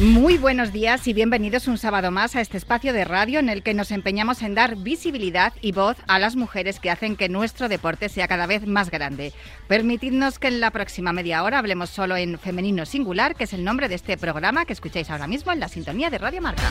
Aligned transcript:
Muy 0.00 0.38
buenos 0.38 0.72
días 0.72 1.06
y 1.08 1.12
bienvenidos 1.12 1.68
un 1.68 1.76
sábado 1.76 2.10
más 2.10 2.34
a 2.34 2.40
este 2.40 2.56
espacio 2.56 2.94
de 2.94 3.04
radio 3.04 3.38
en 3.38 3.50
el 3.50 3.62
que 3.62 3.74
nos 3.74 3.90
empeñamos 3.90 4.40
en 4.40 4.54
dar 4.54 4.76
visibilidad 4.76 5.52
y 5.60 5.72
voz 5.72 5.98
a 6.08 6.18
las 6.18 6.36
mujeres 6.36 6.80
que 6.80 6.90
hacen 6.90 7.16
que 7.16 7.28
nuestro 7.28 7.68
deporte 7.68 8.08
sea 8.08 8.26
cada 8.26 8.46
vez 8.46 8.66
más 8.66 8.90
grande. 8.90 9.34
Permitidnos 9.68 10.38
que 10.38 10.48
en 10.48 10.60
la 10.60 10.70
próxima 10.70 11.12
media 11.12 11.42
hora 11.42 11.58
hablemos 11.58 11.90
solo 11.90 12.16
en 12.16 12.38
femenino 12.38 12.86
singular, 12.86 13.36
que 13.36 13.44
es 13.44 13.52
el 13.52 13.62
nombre 13.62 13.90
de 13.90 13.96
este 13.96 14.16
programa 14.16 14.64
que 14.64 14.72
escucháis 14.72 15.10
ahora 15.10 15.26
mismo 15.26 15.52
en 15.52 15.60
la 15.60 15.68
sintonía 15.68 16.08
de 16.08 16.16
Radio 16.16 16.40
Marca. 16.40 16.62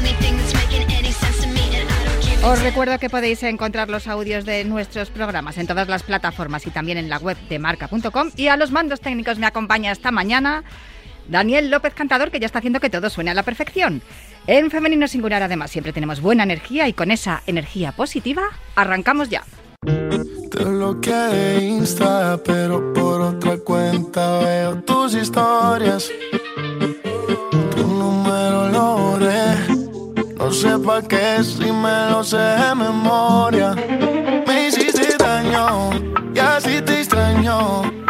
Os 2.44 2.62
recuerdo 2.64 2.98
que 2.98 3.12
podéis 3.12 3.44
encontrar 3.44 3.92
los 3.92 4.08
audios 4.08 4.44
de 4.44 4.66
nuestros 4.66 5.12
programas 5.12 5.60
en 5.60 5.68
todas 5.68 5.88
las 5.88 6.02
plataformas 6.02 6.66
y 6.66 6.72
también 6.72 6.98
en 6.98 7.10
la 7.10 7.20
web 7.20 7.38
de 7.48 7.60
marca.com 7.60 8.32
y 8.38 8.48
a 8.48 8.58
los 8.58 8.72
mandos 8.72 9.02
técnicos 9.02 9.38
me 9.38 9.46
acompaña 9.46 9.92
esta 9.92 10.10
mañana 10.10 10.64
Daniel 11.30 11.70
López 11.70 11.94
Cantador, 11.94 12.32
que 12.32 12.40
ya 12.40 12.46
está 12.46 12.60
haciendo 12.60 12.80
que 12.80 12.90
todo 12.90 13.10
suene 13.10 13.32
a 13.32 13.34
la 13.34 13.44
perfección. 13.44 14.02
En 14.48 14.72
Femenino 14.72 15.08
Singular, 15.08 15.44
además, 15.44 15.72
siempre 15.72 15.94
tenemos 15.94 16.22
buena 16.22 16.44
energía 16.44 16.88
y 16.88 16.94
con 16.94 17.12
esa 17.12 17.44
energía 17.48 17.92
positiva, 17.92 18.44
arrancamos 18.76 19.30
ya. 19.30 19.44
Te 20.52 21.64
Insta, 21.64 22.40
pero 22.44 22.94
por 22.94 23.22
otra 23.22 23.58
cuenta 23.60 24.40
veo 24.40 24.82
tus 24.84 25.14
historias. 25.14 26.12
Tu 27.76 27.88
número 27.88 28.70
lo. 28.70 29.00
No 30.50 31.08
qué 31.08 31.44
si 31.44 31.72
me 31.72 32.10
lo 32.10 32.24
sé 32.24 32.38
de 32.38 32.74
memoria. 32.74 33.76
Daño 35.20 35.80
te 36.82 37.00
extraño. 37.00 38.09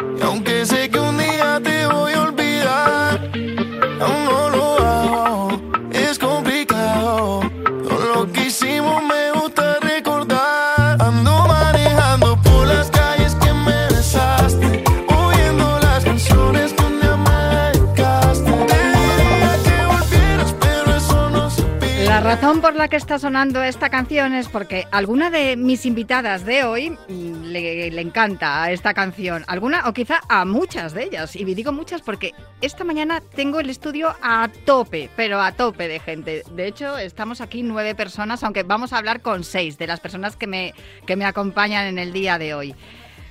La 22.19 22.35
razón 22.35 22.59
por 22.59 22.75
la 22.75 22.89
que 22.89 22.97
está 22.97 23.17
sonando 23.17 23.63
esta 23.63 23.89
canción 23.89 24.33
es 24.33 24.49
porque 24.49 24.85
alguna 24.91 25.29
de 25.29 25.55
mis 25.55 25.85
invitadas 25.85 26.43
de 26.43 26.65
hoy 26.65 26.97
le, 27.07 27.89
le 27.91 28.01
encanta 28.01 28.69
esta 28.71 28.93
canción. 28.93 29.45
Alguna 29.47 29.87
o 29.87 29.93
quizá 29.93 30.19
a 30.27 30.43
muchas 30.43 30.93
de 30.93 31.05
ellas. 31.05 31.37
Y 31.37 31.45
digo 31.45 31.71
muchas 31.71 32.01
porque 32.01 32.33
esta 32.59 32.83
mañana 32.83 33.21
tengo 33.21 33.61
el 33.61 33.69
estudio 33.69 34.13
a 34.21 34.49
tope, 34.65 35.09
pero 35.15 35.41
a 35.41 35.53
tope 35.53 35.87
de 35.87 36.01
gente. 36.01 36.43
De 36.51 36.67
hecho, 36.67 36.97
estamos 36.97 37.39
aquí 37.39 37.63
nueve 37.63 37.95
personas, 37.95 38.43
aunque 38.43 38.63
vamos 38.63 38.91
a 38.91 38.97
hablar 38.97 39.21
con 39.21 39.45
seis 39.45 39.77
de 39.77 39.87
las 39.87 40.01
personas 40.01 40.35
que 40.35 40.45
me, 40.45 40.73
que 41.05 41.15
me 41.15 41.23
acompañan 41.23 41.85
en 41.85 41.99
el 41.99 42.11
día 42.11 42.37
de 42.37 42.53
hoy. 42.53 42.75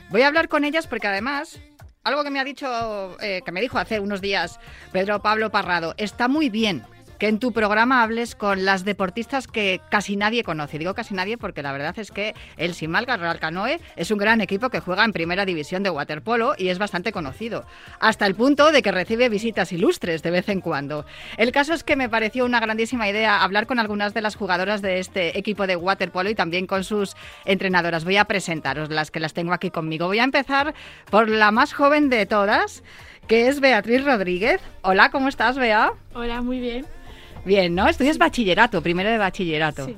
Voy 0.09 0.23
a 0.23 0.29
hablar 0.29 0.49
con 0.49 0.65
ellas 0.65 0.87
porque 0.87 1.09
además 1.09 1.61
algo 2.05 2.25
que 2.25 2.31
me 2.31 2.41
ha 2.41 2.45
dicho, 2.45 3.21
eh, 3.21 3.43
que 3.45 3.53
me 3.53 3.61
dijo 3.61 3.79
hace 3.79 4.01
unos 4.01 4.23
días 4.23 4.59
Pedro 4.93 5.21
Pablo 5.21 5.51
Parrado, 5.51 5.93
está 5.99 6.27
muy 6.27 6.49
bien 6.49 6.87
que 7.19 7.29
en 7.29 7.39
tu 7.39 7.53
programa 7.53 8.03
hables 8.03 8.35
con 8.35 8.65
las 8.65 8.85
deportistas 8.85 9.47
que 9.47 9.81
casi 9.91 10.17
nadie 10.17 10.45
conoce. 10.45 10.79
Digo 10.79 10.95
casi 10.95 11.15
nadie 11.15 11.37
porque 11.37 11.63
la 11.63 11.73
verdad 11.73 11.99
es 11.99 12.11
que 12.11 12.35
el 12.57 12.75
Simalga 12.75 13.17
Real 13.17 13.41
Canoe 13.41 13.81
es 13.97 14.11
un 14.11 14.19
gran 14.19 14.41
equipo 14.41 14.71
que 14.71 14.81
juega 14.81 15.05
en 15.05 15.13
primera 15.13 15.45
división 15.45 15.83
de 15.83 15.91
waterpolo 15.91 16.55
y 16.57 16.69
es 16.69 16.79
bastante 16.79 17.13
conocido, 17.13 17.65
hasta 17.99 18.27
el 18.27 18.35
punto 18.35 18.71
de 18.71 18.83
que 18.83 18.93
recibe 18.93 19.29
visitas 19.29 19.73
ilustres 19.73 20.23
de 20.23 20.31
vez 20.31 20.49
en 20.49 20.61
cuando. 20.61 21.05
El 21.37 21.53
caso 21.53 21.75
es 21.75 21.83
que 21.83 21.97
me 21.97 22.09
pareció 22.09 22.45
una 22.45 22.61
grandísima 22.61 23.09
idea 23.09 23.43
hablar 23.43 23.67
con 23.67 23.79
algunas 23.79 24.15
de 24.15 24.23
las 24.23 24.37
jugadoras 24.37 24.83
de 24.83 25.01
este 25.01 25.39
equipo 25.39 25.67
de 25.67 25.77
waterpolo 25.77 26.31
y 26.31 26.35
también 26.35 26.67
con 26.67 26.85
sus 26.85 27.17
entrenadoras. 27.45 28.05
Voy 28.05 28.17
a 28.17 28.27
presentaros 28.27 28.91
las 28.91 29.11
que 29.11 29.21
las 29.21 29.35
tengo 29.35 29.53
aquí 29.53 29.71
conmigo. 29.71 30.07
Voy 30.07 30.21
a 30.21 30.25
empezar 30.25 30.75
por 31.11 31.29
la 31.29 31.51
más 31.51 31.73
joven 31.73 32.09
de 32.11 32.27
todas, 32.27 32.83
que 33.27 33.49
es 33.49 33.61
Beatriz 33.61 34.05
Rodríguez. 34.05 34.61
Hola, 34.83 35.11
¿cómo 35.11 35.29
estás, 35.29 35.59
Bea? 35.59 35.93
Hola, 36.15 36.41
muy 36.43 36.61
bien. 36.61 36.98
Bien, 37.49 37.75
¿no? 37.75 37.89
Estudias 37.89 38.19
bachillerato, 38.19 38.83
primero 38.83 39.09
de 39.11 39.19
bachillerato. 39.19 39.87
Sí. 39.87 39.97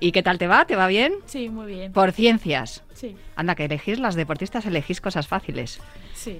¿Y 0.00 0.12
qué 0.12 0.22
tal 0.22 0.36
te 0.38 0.46
va? 0.46 0.66
¿Te 0.66 0.76
va 0.76 0.86
bien? 0.86 1.14
Sí, 1.24 1.48
muy 1.48 1.66
bien. 1.66 1.92
Por 1.92 2.12
ciencias. 2.12 2.82
Sí, 2.92 3.16
Anda, 3.36 3.54
que 3.54 3.64
elegís 3.64 3.98
las 3.98 4.14
deportistas, 4.16 4.66
elegís 4.66 5.00
cosas 5.00 5.26
fáciles. 5.26 5.80
sí. 6.14 6.38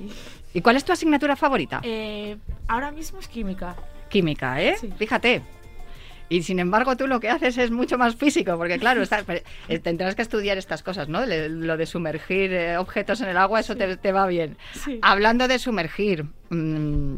¿Y 0.52 0.60
cuál 0.60 0.76
es 0.76 0.84
tu 0.84 0.92
asignatura 0.92 1.34
favorita? 1.34 1.80
Eh, 1.82 2.36
ahora 2.68 2.92
mismo 2.92 3.18
es 3.18 3.26
química. 3.26 3.74
Química, 4.08 4.62
¿eh? 4.62 4.76
sí. 4.80 4.88
Fíjate. 4.96 5.42
Y 6.28 6.42
sin 6.42 6.58
embargo, 6.60 6.96
tú 6.96 7.06
lo 7.08 7.18
que 7.20 7.28
haces 7.28 7.58
es 7.58 7.70
mucho 7.72 7.98
más 7.98 8.14
físico, 8.16 8.56
porque 8.56 8.78
claro, 8.78 9.02
eh, 9.68 9.78
tendrás 9.80 10.14
que 10.14 10.22
estudiar 10.22 10.56
estas 10.58 10.82
cosas, 10.82 11.08
¿no? 11.08 11.26
Le- 11.26 11.48
Lo 11.48 11.76
de 11.76 11.86
sumergir 11.86 12.52
eh, 12.52 12.76
objetos 12.78 13.20
en 13.20 13.28
el 13.30 13.36
agua, 13.36 13.60
eso 13.60 13.76
te, 13.76 13.96
te 13.96 14.12
va 14.12 14.26
bien. 14.26 14.56
Sí. 14.84 14.98
Hablando 15.02 15.48
de 15.48 15.58
sumergir, 15.58 16.24
mm, 16.50 17.16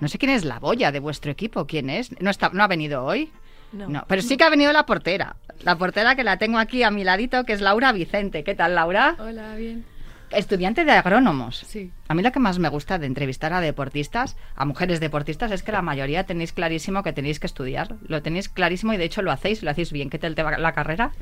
no 0.00 0.08
sé 0.08 0.18
quién 0.18 0.30
es 0.30 0.44
la 0.44 0.58
boya 0.58 0.92
de 0.92 1.00
vuestro 1.00 1.30
equipo, 1.30 1.66
¿quién 1.66 1.90
es? 1.90 2.10
¿No, 2.20 2.30
está, 2.30 2.50
no 2.52 2.62
ha 2.62 2.68
venido 2.68 3.04
hoy? 3.04 3.30
No. 3.72 4.04
pero 4.06 4.22
sí 4.22 4.36
que 4.36 4.44
ha 4.44 4.50
venido 4.50 4.72
la 4.72 4.86
portera. 4.86 5.34
La 5.62 5.76
portera 5.76 6.14
que 6.14 6.22
la 6.22 6.38
tengo 6.38 6.58
aquí 6.58 6.84
a 6.84 6.92
mi 6.92 7.02
ladito, 7.02 7.44
que 7.44 7.52
es 7.52 7.60
Laura 7.60 7.90
Vicente. 7.90 8.44
¿Qué 8.44 8.54
tal, 8.54 8.76
Laura? 8.76 9.16
Hola, 9.18 9.56
bien. 9.56 9.84
Estudiante 10.30 10.84
de 10.84 10.92
agrónomos. 10.92 11.64
Sí. 11.66 11.90
A 12.08 12.14
mí 12.14 12.22
lo 12.22 12.32
que 12.32 12.38
más 12.38 12.58
me 12.58 12.68
gusta 12.68 12.98
de 12.98 13.06
entrevistar 13.06 13.52
a 13.52 13.60
deportistas, 13.60 14.36
a 14.54 14.64
mujeres 14.64 15.00
deportistas, 15.00 15.50
es 15.50 15.62
que 15.62 15.72
la 15.72 15.82
mayoría 15.82 16.24
tenéis 16.24 16.52
clarísimo 16.52 17.02
que 17.02 17.12
tenéis 17.12 17.40
que 17.40 17.46
estudiar. 17.46 17.96
Lo 18.06 18.22
tenéis 18.22 18.48
clarísimo 18.48 18.92
y 18.92 18.96
de 18.96 19.04
hecho 19.04 19.22
lo 19.22 19.32
hacéis, 19.32 19.62
lo 19.62 19.70
hacéis 19.70 19.92
bien. 19.92 20.10
¿Qué 20.10 20.18
tal 20.18 20.34
te 20.34 20.42
va 20.42 20.56
la 20.58 20.72
carrera? 20.72 21.12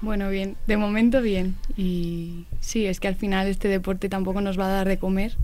Bueno, 0.00 0.28
bien, 0.28 0.56
de 0.66 0.76
momento 0.76 1.22
bien. 1.22 1.56
Y 1.76 2.44
sí, 2.60 2.86
es 2.86 3.00
que 3.00 3.08
al 3.08 3.14
final 3.14 3.46
este 3.46 3.68
deporte 3.68 4.08
tampoco 4.08 4.40
nos 4.40 4.58
va 4.58 4.66
a 4.66 4.72
dar 4.72 4.88
de 4.88 4.98
comer. 4.98 5.36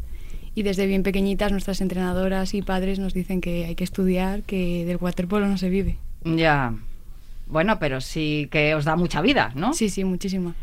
Y 0.55 0.63
desde 0.63 0.87
bien 0.87 1.03
pequeñitas 1.03 1.51
nuestras 1.51 1.81
entrenadoras 1.81 2.55
y 2.55 2.63
padres 2.63 2.99
nos 2.99 3.15
dicen 3.15 3.41
que 3.41 3.65
hay 3.65 3.75
que 3.75 3.85
estudiar, 3.85 4.43
que 4.43 4.85
del 4.85 4.99
waterpolo 4.99 5.47
no 5.47 5.57
se 5.57 5.71
vive. 5.71 5.97
Ya. 6.25 6.75
Bueno, 7.47 7.79
pero 7.79 8.01
sí 8.01 8.49
que 8.51 8.75
os 8.75 8.85
da 8.85 8.97
mucha 8.97 9.21
vida, 9.21 9.53
¿no? 9.55 9.73
Sí, 9.73 9.89
sí, 9.89 10.05
muchísima. 10.05 10.55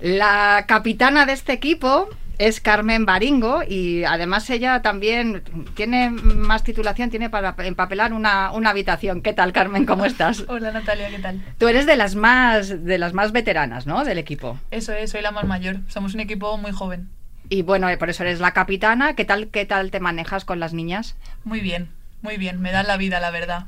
La 0.00 0.64
capitana 0.68 1.26
de 1.26 1.32
este 1.32 1.52
equipo 1.52 2.08
es 2.38 2.60
Carmen 2.60 3.06
Baringo 3.06 3.62
y 3.66 4.04
además 4.04 4.48
ella 4.50 4.82
también 4.82 5.42
tiene 5.74 6.10
más 6.10 6.62
titulación, 6.62 7.10
tiene 7.10 7.30
para 7.30 7.54
empapelar 7.58 8.12
una, 8.12 8.52
una 8.52 8.70
habitación. 8.70 9.22
¿Qué 9.22 9.32
tal, 9.32 9.52
Carmen? 9.52 9.86
¿Cómo 9.86 10.04
estás? 10.04 10.44
Hola 10.48 10.70
Natalia, 10.70 11.08
¿qué 11.10 11.18
tal? 11.18 11.42
Tú 11.58 11.68
eres 11.68 11.86
de 11.86 11.96
las 11.96 12.14
más 12.14 12.84
de 12.84 12.98
las 12.98 13.14
más 13.14 13.32
veteranas, 13.32 13.86
¿no? 13.86 14.04
Del 14.04 14.18
equipo. 14.18 14.58
Eso 14.70 14.92
es, 14.92 15.10
soy 15.10 15.22
la 15.22 15.30
más 15.30 15.46
mayor. 15.46 15.78
Somos 15.88 16.14
un 16.14 16.20
equipo 16.20 16.56
muy 16.58 16.72
joven. 16.72 17.08
Y 17.48 17.62
bueno, 17.62 17.88
eh, 17.88 17.96
por 17.96 18.10
eso 18.10 18.22
eres 18.22 18.40
la 18.40 18.52
capitana. 18.52 19.14
¿Qué 19.14 19.24
tal, 19.24 19.48
qué 19.48 19.64
tal 19.66 19.90
te 19.90 20.00
manejas 20.00 20.44
con 20.44 20.60
las 20.60 20.72
niñas? 20.72 21.16
Muy 21.44 21.60
bien, 21.60 21.90
muy 22.22 22.36
bien. 22.36 22.60
Me 22.60 22.72
dan 22.72 22.86
la 22.86 22.96
vida, 22.96 23.20
la 23.20 23.30
verdad. 23.30 23.66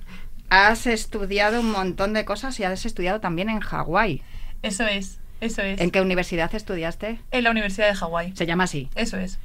Has 0.50 0.86
estudiado 0.86 1.60
un 1.60 1.70
montón 1.70 2.12
de 2.12 2.24
cosas 2.24 2.58
y 2.58 2.64
has 2.64 2.86
estudiado 2.86 3.20
también 3.20 3.50
en 3.50 3.60
Hawái. 3.60 4.22
Eso 4.62 4.86
es, 4.86 5.20
eso 5.40 5.62
es. 5.62 5.80
¿En 5.80 5.90
qué 5.90 6.00
universidad 6.00 6.52
estudiaste? 6.54 7.20
En 7.30 7.44
la 7.44 7.50
Universidad 7.50 7.88
de 7.88 7.94
Hawái. 7.94 8.32
Se 8.34 8.46
llama 8.46 8.64
así. 8.64 8.88
Eso 8.94 9.18
es. 9.18 9.38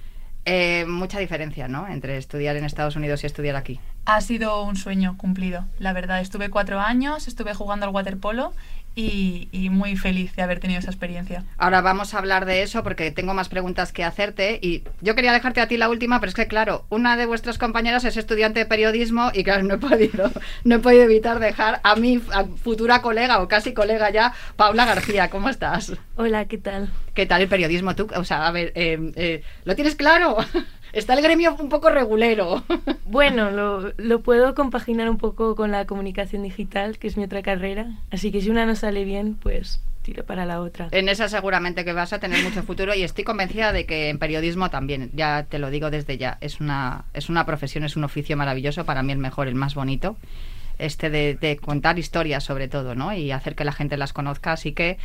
Eh, 0.45 0.85
mucha 0.87 1.19
diferencia, 1.19 1.67
¿no? 1.67 1.87
Entre 1.87 2.17
estudiar 2.17 2.57
en 2.57 2.65
Estados 2.65 2.95
Unidos 2.95 3.23
y 3.23 3.27
estudiar 3.27 3.55
aquí. 3.55 3.79
Ha 4.05 4.19
sido 4.19 4.63
un 4.63 4.75
sueño 4.75 5.15
cumplido, 5.17 5.65
la 5.79 5.93
verdad. 5.93 6.19
Estuve 6.19 6.49
cuatro 6.49 6.81
años, 6.81 7.27
estuve 7.27 7.53
jugando 7.53 7.85
al 7.85 7.93
waterpolo 7.93 8.53
y, 8.95 9.49
y 9.51 9.69
muy 9.69 9.95
feliz 9.95 10.35
de 10.35 10.43
haber 10.43 10.59
tenido 10.59 10.79
esa 10.79 10.91
experiencia. 10.91 11.43
Ahora 11.57 11.81
vamos 11.81 12.13
a 12.13 12.19
hablar 12.19 12.45
de 12.45 12.61
eso 12.61 12.83
porque 12.83 13.11
tengo 13.11 13.33
más 13.33 13.49
preguntas 13.49 13.91
que 13.91 14.03
hacerte 14.03 14.59
y 14.61 14.83
yo 15.01 15.15
quería 15.15 15.33
dejarte 15.33 15.61
a 15.61 15.67
ti 15.67 15.77
la 15.77 15.89
última, 15.89 16.19
pero 16.19 16.29
es 16.29 16.35
que 16.35 16.47
claro, 16.47 16.85
una 16.89 17.17
de 17.17 17.25
vuestras 17.25 17.57
compañeras 17.57 18.05
es 18.05 18.17
estudiante 18.17 18.59
de 18.59 18.65
periodismo 18.65 19.31
y 19.33 19.43
claro, 19.43 19.63
no 19.63 19.75
he 19.75 19.77
podido, 19.77 20.31
no 20.63 20.75
he 20.75 20.79
podido 20.79 21.03
evitar 21.03 21.39
dejar 21.39 21.81
a 21.83 21.95
mi 21.95 22.21
a 22.31 22.45
futura 22.45 23.01
colega 23.01 23.41
o 23.41 23.47
casi 23.47 23.73
colega 23.73 24.09
ya, 24.11 24.33
Paula 24.55 24.85
García, 24.85 25.29
¿cómo 25.29 25.49
estás? 25.49 25.93
Hola, 26.15 26.45
¿qué 26.45 26.57
tal? 26.57 26.89
¿Qué 27.13 27.25
tal 27.25 27.41
el 27.41 27.47
periodismo 27.47 27.95
tú? 27.95 28.07
O 28.15 28.23
sea, 28.23 28.47
a 28.47 28.51
ver, 28.51 28.71
eh, 28.75 29.11
eh, 29.15 29.43
¿lo 29.65 29.75
tienes 29.75 29.95
claro? 29.95 30.37
Está 30.93 31.15
el 31.15 31.21
gremio 31.21 31.55
un 31.59 31.69
poco 31.69 31.89
regulero. 31.89 32.63
Bueno, 33.05 33.51
lo, 33.51 33.93
lo 33.97 34.21
puedo 34.21 34.55
compaginar 34.55 35.07
un 35.07 35.17
poco 35.17 35.55
con 35.55 35.69
la 35.69 35.85
comunicación 35.85 36.41
digital, 36.41 36.97
que 36.97 37.05
es 37.05 37.15
mi 37.15 37.25
otra 37.25 37.43
carrera. 37.43 37.99
Así 38.09 38.31
que 38.31 38.41
si 38.41 38.49
una 38.49 38.65
no 38.65 38.73
sale 38.75 39.03
bien, 39.03 39.35
pues 39.35 39.83
tiro 40.01 40.25
para 40.25 40.45
la 40.47 40.61
otra. 40.61 40.87
En 40.89 41.07
esa 41.09 41.29
seguramente 41.29 41.85
que 41.85 41.93
vas 41.93 42.11
a 42.11 42.19
tener 42.19 42.43
mucho 42.43 42.63
futuro 42.63 42.95
y 42.95 43.03
estoy 43.03 43.23
convencida 43.23 43.71
de 43.71 43.85
que 43.85 44.09
en 44.09 44.17
periodismo 44.17 44.71
también, 44.71 45.11
ya 45.13 45.43
te 45.43 45.59
lo 45.59 45.69
digo 45.69 45.91
desde 45.91 46.17
ya, 46.17 46.39
es 46.41 46.59
una, 46.59 47.05
es 47.13 47.29
una 47.29 47.45
profesión, 47.45 47.83
es 47.83 47.95
un 47.95 48.03
oficio 48.03 48.35
maravilloso, 48.35 48.83
para 48.83 49.03
mí 49.03 49.11
el 49.11 49.19
mejor, 49.19 49.47
el 49.47 49.55
más 49.55 49.75
bonito. 49.75 50.17
este 50.79 51.11
de, 51.11 51.35
de 51.35 51.57
contar 51.57 51.99
historias 51.99 52.43
sobre 52.43 52.67
todo, 52.67 52.95
¿no? 52.95 53.13
Y 53.13 53.31
hacer 53.31 53.53
que 53.55 53.63
la 53.63 53.73
gente 53.73 53.95
las 53.95 54.11
conozca. 54.11 54.53
Así 54.53 54.71
que 54.73 54.97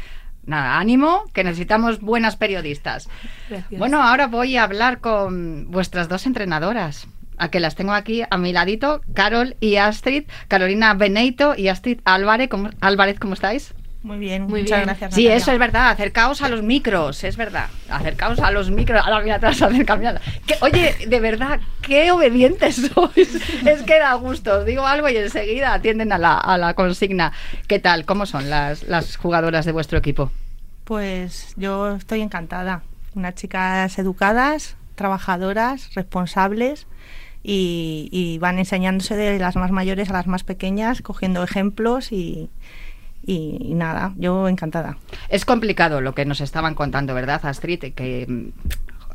nada, 0.49 0.79
ánimo, 0.79 1.25
que 1.33 1.45
necesitamos 1.45 2.01
buenas 2.01 2.37
periodistas. 2.37 3.09
Gracias. 3.49 3.79
Bueno, 3.79 4.03
ahora 4.03 4.27
voy 4.27 4.57
a 4.57 4.65
hablar 4.65 5.01
con 5.01 5.71
vuestras 5.71 6.09
dos 6.09 6.27
entrenadoras. 6.27 7.07
A 7.41 7.51
que 7.51 7.61
las 7.61 7.77
tengo 7.77 7.93
aquí 7.93 8.23
a 8.29 8.37
mi 8.37 8.53
ladito, 8.53 9.01
Carol 9.15 9.57
y 9.61 9.77
Astrid, 9.77 10.25
Carolina 10.49 10.95
Beneito 10.95 11.55
y 11.57 11.69
Astrid 11.69 12.01
Álvarez. 12.05 12.49
¿Cómo, 12.49 12.71
Álvarez, 12.81 13.21
¿cómo 13.21 13.35
estáis? 13.35 13.75
Muy 14.03 14.19
bien, 14.19 14.45
Muy 14.45 14.61
muchas 14.63 14.79
bien. 14.79 14.87
gracias. 14.87 15.15
Sí, 15.15 15.27
eso 15.27 15.51
es 15.51 15.59
verdad. 15.59 15.91
Acercaos 15.91 16.41
a 16.43 16.49
los 16.49 16.63
micros, 16.63 17.25
es 17.25 17.37
verdad. 17.37 17.67
Acercaos 17.91 18.39
a 18.39 18.53
los 18.53 18.71
micros. 18.71 19.03
Ahora 19.05 19.21
mira 19.23 19.37
atrás. 19.37 19.59
Que, 20.47 20.55
oye, 20.61 20.95
de 21.09 21.21
verdad, 21.21 21.59
qué 21.83 22.13
obedientes 22.13 22.77
sois. 22.95 23.35
Es 23.67 23.83
que 23.83 23.99
da 23.99 24.15
gusto. 24.15 24.61
Os 24.61 24.67
digo 24.67 24.87
algo 24.87 25.09
y 25.09 25.17
enseguida 25.17 25.75
atienden 25.75 26.13
a 26.13 26.19
la, 26.19 26.39
a 26.39 26.57
la 26.59 26.75
consigna. 26.75 27.33
¿Qué 27.67 27.81
tal? 27.81 28.05
¿Cómo 28.05 28.25
son 28.25 28.49
las, 28.49 28.85
las 28.85 29.17
jugadoras 29.17 29.65
de 29.65 29.73
vuestro 29.73 29.99
equipo? 29.99 30.31
Pues 30.85 31.55
yo 31.57 31.97
estoy 31.97 32.21
encantada. 32.21 32.83
Unas 33.15 33.35
chicas 33.35 33.99
educadas, 33.99 34.77
trabajadoras, 34.95 35.93
responsables 35.95 36.87
y, 37.43 38.09
y 38.13 38.39
van 38.39 38.59
enseñándose 38.59 39.17
de 39.17 39.39
las 39.41 39.57
más 39.57 39.73
mayores 39.73 40.09
a 40.11 40.13
las 40.13 40.29
más 40.29 40.45
pequeñas, 40.45 41.03
cogiendo 41.03 41.43
ejemplos 41.43 42.13
y, 42.13 42.49
y- 43.29 43.75
nada, 43.75 44.15
yo 44.17 44.49
encantada. 44.49 44.97
Es 45.29 45.45
complicado 45.45 46.01
lo 46.01 46.15
que 46.15 46.25
nos 46.25 46.41
estaban 46.41 46.75
contando, 46.75 47.15
¿verdad, 47.15 47.41
Astrid? 47.45 47.93
Que 47.95 48.51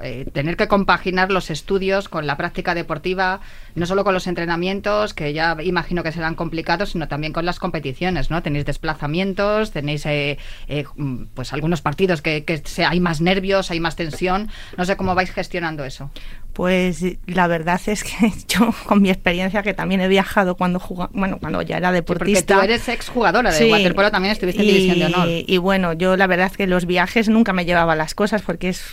eh, 0.04 0.26
tener 0.34 0.58
que 0.58 0.68
compaginar 0.68 1.32
los 1.32 1.50
estudios 1.50 2.10
con 2.10 2.28
la 2.28 2.38
práctica 2.38 2.76
deportiva, 2.76 3.40
no 3.76 3.86
solo 3.86 4.04
con 4.04 4.14
los 4.14 4.28
entrenamientos, 4.28 5.14
que 5.14 5.34
ya 5.34 5.58
imagino 5.64 6.04
que 6.04 6.12
serán 6.12 6.36
complicados, 6.36 6.90
sino 6.92 7.08
también 7.08 7.34
con 7.34 7.46
las 7.46 7.60
competiciones, 7.60 8.30
¿no? 8.30 8.44
Tenéis 8.44 8.66
desplazamientos, 8.66 9.72
tenéis 9.72 10.06
eh, 10.06 10.38
eh, 10.68 10.86
pues 11.34 11.54
algunos 11.54 11.82
partidos 11.82 12.22
que, 12.22 12.44
que 12.44 12.62
se- 12.66 12.86
hay 12.86 13.00
más 13.00 13.22
nervios, 13.22 13.72
hay 13.72 13.80
más 13.80 13.96
tensión. 13.96 14.50
No 14.78 14.86
sé 14.86 14.96
cómo 14.98 15.16
vais 15.16 15.32
gestionando 15.32 15.84
eso. 15.86 16.12
Pues 16.54 17.04
la 17.26 17.48
verdad 17.48 17.82
es 17.88 18.04
que 18.04 18.32
yo, 18.48 18.74
con 18.86 19.02
mi 19.02 19.10
experiencia, 19.10 19.64
que 19.64 19.74
también 19.74 20.02
he 20.02 20.08
viajado 20.08 20.56
cuando 20.56 20.80
jugaba, 20.80 21.10
bueno, 21.14 21.40
cuando 21.40 21.62
ya 21.64 21.78
era 21.78 21.94
Sí, 21.96 22.02
porque 22.02 22.26
deportista. 22.26 22.56
tú 22.58 22.62
eres 22.62 22.88
exjugadora 22.90 23.52
de 23.52 23.58
Sí. 23.58 23.72
waterpolo, 23.72 24.12
también 24.12 24.32
estuviste 24.34 24.62
en 24.62 24.68
y, 24.68 24.72
División 24.72 25.00
de 25.00 25.06
Honor. 25.06 25.28
Y 25.30 25.58
bueno, 25.58 25.94
yo 25.94 26.16
la 26.16 26.28
verdad 26.28 26.48
es 26.52 26.58
que 26.58 26.68
los 26.68 26.86
viajes 26.86 27.30
nunca 27.30 27.54
me 27.54 27.66
llevaba 27.66 27.96
las 27.96 28.14
cosas 28.14 28.42
porque 28.44 28.70
es, 28.70 28.84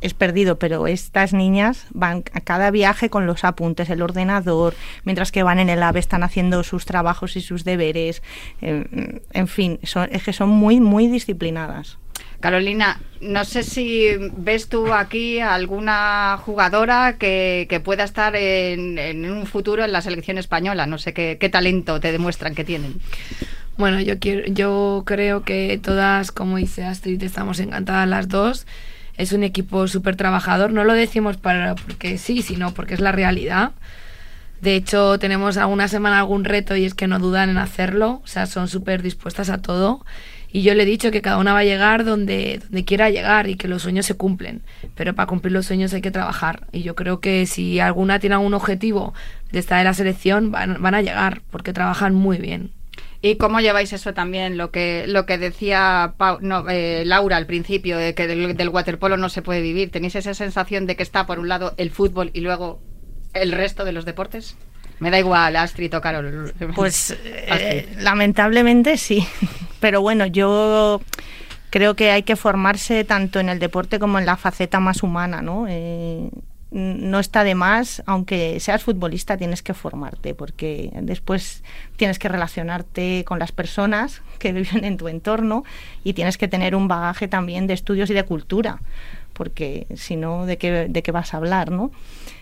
es 0.00 0.14
perdido, 0.14 0.58
pero 0.58 0.86
estas 0.86 1.32
niñas 1.32 1.86
van 1.90 2.24
a 2.32 2.40
cada 2.40 2.70
viaje 2.70 3.10
con 3.10 3.26
los 3.26 3.44
apuntes, 3.44 3.90
el 3.90 4.02
ordenador, 4.02 4.74
mientras 5.04 5.32
que 5.32 5.42
van 5.42 5.58
en 5.58 5.68
el 5.68 5.82
AVE 5.82 6.00
están 6.00 6.22
haciendo 6.22 6.62
sus 6.62 6.84
trabajos 6.84 7.36
y 7.36 7.40
sus 7.40 7.64
deberes. 7.64 8.22
eh, 8.60 9.20
en 9.32 9.48
fin, 9.48 9.78
son, 9.82 10.08
es 10.12 10.22
que 10.22 10.32
son 10.32 10.48
muy, 10.50 10.80
muy 10.80 11.08
disciplinadas. 11.08 11.98
Carolina, 12.40 13.00
no 13.20 13.44
sé 13.44 13.64
si 13.64 14.06
ves 14.36 14.68
tú 14.68 14.92
aquí 14.92 15.40
alguna 15.40 16.38
jugadora 16.44 17.16
que, 17.18 17.66
que 17.68 17.80
pueda 17.80 18.04
estar 18.04 18.36
en, 18.36 18.96
en 18.96 19.28
un 19.30 19.46
futuro 19.46 19.84
en 19.84 19.90
la 19.90 20.02
selección 20.02 20.38
española. 20.38 20.86
No 20.86 20.98
sé 20.98 21.12
qué, 21.12 21.36
qué 21.40 21.48
talento 21.48 21.98
te 21.98 22.12
demuestran 22.12 22.54
que 22.54 22.64
tienen. 22.64 23.00
Bueno, 23.76 24.00
yo 24.00 24.18
quiero, 24.18 24.46
yo 24.46 25.02
creo 25.04 25.42
que 25.42 25.80
todas, 25.82 26.30
como 26.30 26.56
dice 26.56 26.84
Astrid, 26.84 27.22
estamos 27.22 27.58
encantadas 27.58 28.08
las 28.08 28.28
dos. 28.28 28.66
Es 29.18 29.32
un 29.32 29.42
equipo 29.42 29.86
súper 29.88 30.16
trabajador. 30.16 30.72
No 30.72 30.84
lo 30.84 30.94
decimos 30.94 31.36
para 31.36 31.74
porque 31.74 32.16
sí, 32.16 32.40
sino 32.40 32.72
porque 32.72 32.94
es 32.94 33.00
la 33.00 33.12
realidad. 33.12 33.72
De 34.60 34.74
hecho, 34.74 35.18
tenemos 35.18 35.56
alguna 35.56 35.86
semana 35.88 36.18
algún 36.18 36.44
reto 36.44 36.74
y 36.74 36.84
es 36.84 36.94
que 36.94 37.06
no 37.06 37.18
dudan 37.18 37.50
en 37.50 37.58
hacerlo. 37.58 38.22
O 38.24 38.26
sea, 38.26 38.46
son 38.46 38.68
súper 38.68 39.02
dispuestas 39.02 39.50
a 39.50 39.58
todo. 39.58 40.04
Y 40.50 40.62
yo 40.62 40.74
le 40.74 40.84
he 40.84 40.86
dicho 40.86 41.10
que 41.10 41.20
cada 41.20 41.38
una 41.38 41.52
va 41.52 41.58
a 41.60 41.64
llegar 41.64 42.04
donde, 42.04 42.60
donde 42.62 42.84
quiera 42.84 43.10
llegar 43.10 43.48
y 43.48 43.56
que 43.56 43.68
los 43.68 43.82
sueños 43.82 44.06
se 44.06 44.14
cumplen. 44.14 44.62
Pero 44.94 45.14
para 45.14 45.26
cumplir 45.26 45.52
los 45.52 45.66
sueños 45.66 45.92
hay 45.92 46.00
que 46.00 46.10
trabajar. 46.10 46.66
Y 46.72 46.82
yo 46.82 46.94
creo 46.94 47.20
que 47.20 47.44
si 47.46 47.80
alguna 47.80 48.18
tiene 48.18 48.36
algún 48.36 48.54
objetivo 48.54 49.14
de 49.52 49.58
estar 49.58 49.78
en 49.78 49.84
la 49.84 49.94
selección, 49.94 50.50
van, 50.50 50.80
van 50.80 50.94
a 50.94 51.02
llegar 51.02 51.42
porque 51.50 51.72
trabajan 51.72 52.14
muy 52.14 52.38
bien. 52.38 52.72
¿Y 53.20 53.36
cómo 53.36 53.60
lleváis 53.60 53.92
eso 53.92 54.14
también? 54.14 54.56
Lo 54.56 54.70
que, 54.70 55.04
lo 55.08 55.26
que 55.26 55.38
decía 55.38 56.14
Pau- 56.18 56.38
no, 56.40 56.68
eh, 56.68 57.02
Laura 57.04 57.36
al 57.36 57.46
principio, 57.46 57.98
de 57.98 58.14
que 58.14 58.26
del, 58.28 58.56
del 58.56 58.68
waterpolo 58.68 59.16
no 59.16 59.28
se 59.28 59.42
puede 59.42 59.60
vivir. 59.60 59.90
¿Tenéis 59.90 60.14
esa 60.14 60.34
sensación 60.34 60.86
de 60.86 60.94
que 60.94 61.02
está 61.02 61.26
por 61.26 61.38
un 61.40 61.48
lado 61.48 61.74
el 61.78 61.90
fútbol 61.90 62.30
y 62.32 62.40
luego 62.40 62.80
el 63.34 63.50
resto 63.52 63.84
de 63.84 63.92
los 63.92 64.04
deportes? 64.04 64.56
Me 65.00 65.10
da 65.10 65.18
igual, 65.18 65.56
Astrid 65.56 65.96
o 65.96 66.00
Carol. 66.00 66.52
Pues 66.74 67.16
eh, 67.24 67.88
lamentablemente 67.98 68.96
sí, 68.96 69.26
pero 69.80 70.00
bueno, 70.00 70.26
yo 70.26 71.00
creo 71.70 71.94
que 71.96 72.10
hay 72.12 72.22
que 72.22 72.36
formarse 72.36 73.02
tanto 73.04 73.40
en 73.40 73.48
el 73.48 73.58
deporte 73.58 73.98
como 73.98 74.18
en 74.20 74.26
la 74.26 74.36
faceta 74.36 74.78
más 74.80 75.02
humana, 75.02 75.42
¿no? 75.42 75.66
Eh, 75.68 76.30
no 76.70 77.18
está 77.18 77.44
de 77.44 77.54
más, 77.54 78.02
aunque 78.06 78.60
seas 78.60 78.82
futbolista, 78.82 79.36
tienes 79.36 79.62
que 79.62 79.72
formarte, 79.72 80.34
porque 80.34 80.90
después 81.00 81.62
tienes 81.96 82.18
que 82.18 82.28
relacionarte 82.28 83.24
con 83.24 83.38
las 83.38 83.52
personas 83.52 84.22
que 84.38 84.52
viven 84.52 84.84
en 84.84 84.96
tu 84.96 85.08
entorno 85.08 85.64
y 86.04 86.12
tienes 86.12 86.36
que 86.36 86.48
tener 86.48 86.74
un 86.74 86.88
bagaje 86.88 87.28
también 87.28 87.66
de 87.66 87.74
estudios 87.74 88.10
y 88.10 88.14
de 88.14 88.24
cultura, 88.24 88.80
porque 89.32 89.86
si 89.94 90.16
no, 90.16 90.46
¿de 90.46 90.58
qué, 90.58 90.88
de 90.88 91.02
qué 91.02 91.12
vas 91.12 91.32
a 91.32 91.38
hablar, 91.38 91.70
no? 91.70 91.90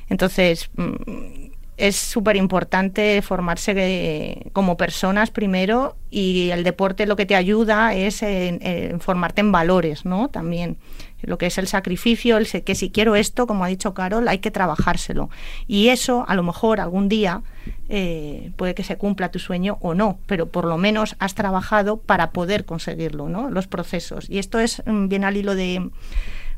Entonces, 0.08 0.70
mm, 0.76 1.55
es 1.76 1.96
súper 1.96 2.36
importante 2.36 3.20
formarse 3.20 3.74
eh, 3.76 4.50
como 4.52 4.76
personas 4.76 5.30
primero 5.30 5.96
y 6.10 6.50
el 6.50 6.64
deporte 6.64 7.06
lo 7.06 7.16
que 7.16 7.26
te 7.26 7.36
ayuda 7.36 7.94
es 7.94 8.22
en, 8.22 9.00
formarte 9.00 9.42
en 9.42 9.52
valores, 9.52 10.06
¿no? 10.06 10.28
También 10.28 10.78
lo 11.22 11.36
que 11.38 11.46
es 11.46 11.58
el 11.58 11.66
sacrificio, 11.66 12.38
el 12.38 12.46
que 12.46 12.74
si 12.74 12.90
quiero 12.90 13.14
esto, 13.16 13.46
como 13.46 13.64
ha 13.64 13.68
dicho 13.68 13.92
Carol, 13.92 14.28
hay 14.28 14.38
que 14.38 14.50
trabajárselo. 14.50 15.28
Y 15.66 15.88
eso, 15.88 16.24
a 16.28 16.34
lo 16.34 16.42
mejor 16.42 16.80
algún 16.80 17.08
día, 17.08 17.42
eh, 17.88 18.52
puede 18.56 18.74
que 18.74 18.84
se 18.84 18.96
cumpla 18.96 19.30
tu 19.30 19.38
sueño 19.38 19.76
o 19.80 19.94
no, 19.94 20.18
pero 20.26 20.48
por 20.48 20.64
lo 20.64 20.78
menos 20.78 21.16
has 21.18 21.34
trabajado 21.34 21.98
para 21.98 22.30
poder 22.30 22.64
conseguirlo, 22.64 23.28
¿no? 23.28 23.50
Los 23.50 23.66
procesos. 23.66 24.30
Y 24.30 24.38
esto 24.38 24.60
es 24.60 24.82
mm, 24.86 25.08
bien 25.08 25.24
al 25.24 25.36
hilo 25.36 25.54
de 25.54 25.90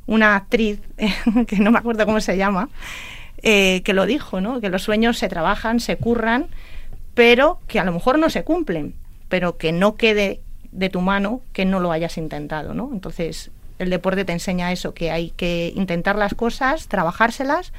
una 0.06 0.36
actriz, 0.36 0.80
que 1.46 1.56
no 1.56 1.70
me 1.70 1.78
acuerdo 1.78 2.06
cómo 2.06 2.20
se 2.20 2.36
llama, 2.36 2.68
eh, 3.42 3.82
que 3.84 3.92
lo 3.92 4.06
dijo, 4.06 4.40
¿no? 4.40 4.60
Que 4.60 4.68
los 4.68 4.82
sueños 4.82 5.18
se 5.18 5.28
trabajan, 5.28 5.80
se 5.80 5.96
curran, 5.96 6.46
pero 7.14 7.60
que 7.66 7.78
a 7.78 7.84
lo 7.84 7.92
mejor 7.92 8.18
no 8.18 8.30
se 8.30 8.44
cumplen, 8.44 8.94
pero 9.28 9.56
que 9.56 9.72
no 9.72 9.96
quede 9.96 10.40
de 10.72 10.90
tu 10.90 11.00
mano 11.00 11.40
que 11.52 11.64
no 11.64 11.80
lo 11.80 11.92
hayas 11.92 12.18
intentado, 12.18 12.74
¿no? 12.74 12.90
Entonces, 12.92 13.50
el 13.78 13.90
deporte 13.90 14.24
te 14.24 14.32
enseña 14.32 14.72
eso, 14.72 14.94
que 14.94 15.10
hay 15.10 15.30
que 15.30 15.72
intentar 15.74 16.16
las 16.16 16.34
cosas, 16.34 16.88
trabajárselas 16.88 17.72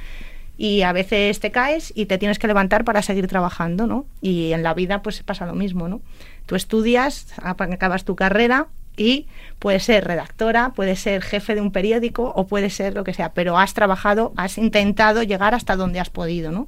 y 0.58 0.82
a 0.82 0.92
veces 0.92 1.40
te 1.40 1.52
caes 1.52 1.94
y 1.96 2.06
te 2.06 2.18
tienes 2.18 2.40
que 2.40 2.48
levantar 2.48 2.84
para 2.84 3.02
seguir 3.02 3.28
trabajando, 3.28 3.88
¿no? 3.88 4.06
Y 4.22 4.52
en 4.54 4.64
la 4.64 4.74
vida 4.74 5.02
pues 5.02 5.22
pasa 5.24 5.46
lo 5.46 5.56
mismo, 5.56 5.88
¿no? 5.88 6.02
Tú 6.46 6.56
estudias, 6.56 7.28
acabas 7.38 8.06
tu 8.06 8.16
carrera 8.16 8.68
y 9.00 9.28
puedes 9.60 9.84
ser 9.84 10.06
redactora, 10.06 10.74
puedes 10.76 11.00
ser 11.00 11.22
jefe 11.22 11.56
de 11.56 11.62
un 11.62 11.72
periódico 11.72 12.34
o 12.36 12.46
puedes 12.46 12.74
ser 12.74 12.94
lo 12.94 13.06
que 13.06 13.14
sea, 13.14 13.34
pero 13.34 13.58
has 13.58 13.74
trabajado, 13.74 14.34
has 14.36 14.58
intentado 14.58 15.24
llegar 15.24 15.56
hasta 15.56 15.78
donde 15.78 16.02
has 16.02 16.10
podido, 16.10 16.52
¿no? 16.52 16.68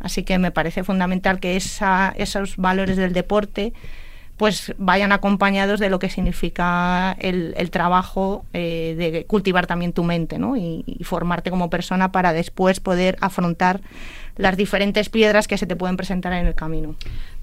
Así 0.00 0.22
que 0.22 0.38
me 0.38 0.50
parece 0.50 0.82
fundamental 0.82 1.40
que 1.40 1.56
esa, 1.56 2.14
esos 2.16 2.56
valores 2.56 2.96
del 2.96 3.12
deporte 3.12 3.74
pues 4.38 4.74
vayan 4.78 5.12
acompañados 5.12 5.80
de 5.80 5.90
lo 5.90 5.98
que 5.98 6.08
significa 6.08 7.16
el, 7.18 7.70
trabajo 7.70 8.46
eh, 8.52 8.94
de 8.96 9.26
cultivar 9.26 9.66
también 9.66 9.92
tu 9.92 10.04
mente 10.04 10.38
¿no? 10.38 10.56
y, 10.56 10.84
y 10.86 11.04
formarte 11.04 11.50
como 11.50 11.68
persona 11.68 12.12
para 12.12 12.32
después 12.32 12.80
poder 12.80 13.18
afrontar 13.20 13.80
las 14.38 14.56
diferentes 14.56 15.10
piedras 15.10 15.48
que 15.48 15.58
se 15.58 15.66
te 15.66 15.76
pueden 15.76 15.96
presentar 15.96 16.32
en 16.32 16.46
el 16.46 16.54
camino. 16.54 16.94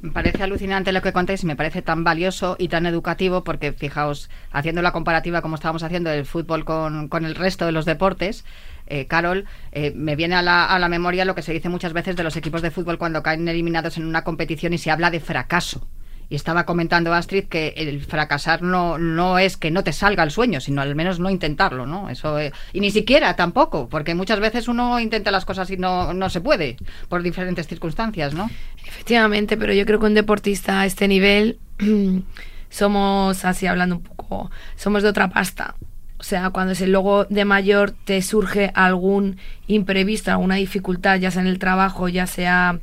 Me 0.01 0.11
parece 0.11 0.41
alucinante 0.41 0.93
lo 0.93 1.01
que 1.01 1.11
contáis 1.11 1.43
y 1.43 1.45
me 1.45 1.55
parece 1.55 1.81
tan 1.81 2.03
valioso 2.03 2.55
y 2.57 2.69
tan 2.69 2.85
educativo 2.85 3.43
porque, 3.43 3.73
fijaos, 3.73 4.29
haciendo 4.51 4.81
la 4.81 4.93
comparativa 4.93 5.41
como 5.41 5.55
estábamos 5.55 5.83
haciendo 5.83 6.09
del 6.09 6.25
fútbol 6.25 6.63
con, 6.63 7.09
con 7.09 7.25
el 7.25 7.35
resto 7.35 7.65
de 7.65 7.73
los 7.73 7.85
deportes, 7.85 8.45
eh, 8.87 9.07
Carol, 9.07 9.45
eh, 9.73 9.91
me 9.95 10.15
viene 10.15 10.35
a 10.35 10.41
la, 10.41 10.65
a 10.65 10.79
la 10.79 10.87
memoria 10.87 11.25
lo 11.25 11.35
que 11.35 11.41
se 11.41 11.51
dice 11.51 11.69
muchas 11.69 11.91
veces 11.91 12.15
de 12.15 12.23
los 12.23 12.37
equipos 12.37 12.61
de 12.61 12.71
fútbol 12.71 12.97
cuando 12.97 13.21
caen 13.21 13.47
eliminados 13.47 13.97
en 13.97 14.05
una 14.05 14.23
competición 14.23 14.73
y 14.73 14.77
se 14.77 14.89
habla 14.89 15.11
de 15.11 15.19
fracaso. 15.19 15.87
Y 16.29 16.35
estaba 16.35 16.65
comentando 16.65 17.13
Astrid 17.13 17.45
que 17.45 17.73
el 17.77 18.01
fracasar 18.03 18.61
no, 18.61 18.97
no 18.97 19.37
es 19.39 19.57
que 19.57 19.71
no 19.71 19.83
te 19.83 19.93
salga 19.93 20.23
el 20.23 20.31
sueño, 20.31 20.59
sino 20.59 20.81
al 20.81 20.95
menos 20.95 21.19
no 21.19 21.29
intentarlo, 21.29 21.85
¿no? 21.85 22.09
Eso 22.09 22.39
eh, 22.39 22.51
y 22.73 22.79
ni 22.79 22.91
siquiera 22.91 23.35
tampoco, 23.35 23.89
porque 23.89 24.15
muchas 24.15 24.39
veces 24.39 24.67
uno 24.67 24.99
intenta 24.99 25.31
las 25.31 25.45
cosas 25.45 25.69
y 25.71 25.77
no, 25.77 26.13
no 26.13 26.29
se 26.29 26.41
puede 26.41 26.77
por 27.09 27.23
diferentes 27.23 27.67
circunstancias, 27.67 28.33
¿no? 28.33 28.49
Efectivamente, 28.85 29.57
pero 29.57 29.73
yo 29.73 29.85
creo 29.85 29.99
que 29.99 30.05
un 30.05 30.13
deportista 30.13 30.81
a 30.81 30.85
este 30.85 31.07
nivel 31.07 31.59
somos, 32.69 33.45
así 33.45 33.67
hablando 33.67 33.97
un 33.97 34.03
poco, 34.03 34.51
somos 34.75 35.03
de 35.03 35.09
otra 35.09 35.29
pasta. 35.29 35.75
O 36.17 36.23
sea, 36.23 36.49
cuando 36.49 36.71
es 36.73 36.81
el 36.81 36.91
luego 36.91 37.25
de 37.25 37.45
mayor 37.45 37.91
te 37.91 38.21
surge 38.21 38.71
algún 38.73 39.37
imprevisto, 39.67 40.31
alguna 40.31 40.55
dificultad, 40.55 41.19
ya 41.19 41.29
sea 41.29 41.41
en 41.41 41.47
el 41.47 41.59
trabajo, 41.59 42.07
ya 42.07 42.25
sea 42.25 42.79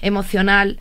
emocional, 0.00 0.80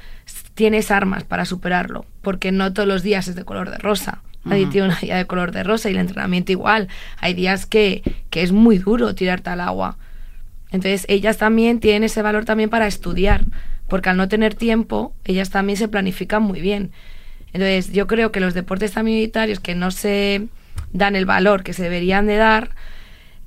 tienes 0.54 0.92
armas 0.92 1.24
para 1.24 1.46
superarlo, 1.46 2.06
porque 2.22 2.52
no 2.52 2.74
todos 2.74 2.88
los 2.88 3.04
días 3.04 3.28
es 3.28 3.36
de 3.36 3.46
color 3.46 3.70
de 3.70 3.78
rosa. 3.78 4.22
Nadie 4.46 4.68
tiene 4.68 4.88
una 4.88 5.00
día 5.00 5.16
de 5.16 5.26
color 5.26 5.54
de 5.54 5.64
rosa 5.64 5.90
y 5.90 5.94
el 5.94 6.00
entrenamiento 6.00 6.52
igual. 6.52 6.90
Hay 7.18 7.34
días 7.34 7.66
que, 7.66 8.04
que 8.30 8.44
es 8.44 8.52
muy 8.52 8.78
duro 8.78 9.16
tirarte 9.16 9.50
al 9.50 9.62
agua. 9.62 9.98
Entonces 10.70 11.06
ellas 11.08 11.38
también 11.38 11.80
tienen 11.80 12.04
ese 12.04 12.22
valor 12.22 12.44
también 12.44 12.70
para 12.70 12.88
estudiar, 12.88 13.46
porque 13.88 14.10
al 14.10 14.18
no 14.18 14.28
tener 14.28 14.54
tiempo, 14.54 15.16
ellas 15.24 15.50
también 15.50 15.78
se 15.78 15.88
planifican 15.88 16.44
muy 16.44 16.60
bien. 16.60 16.92
Entonces 17.54 17.94
yo 17.94 18.08
creo 18.08 18.32
que 18.32 18.40
los 18.40 18.54
deportes 18.54 18.92
también 18.92 19.32
que 19.62 19.76
no 19.76 19.92
se 19.92 20.48
dan 20.92 21.16
el 21.16 21.26
valor 21.26 21.64
que 21.64 21.74
se 21.74 21.84
deberían 21.84 22.26
de 22.26 22.38
dar, 22.38 22.72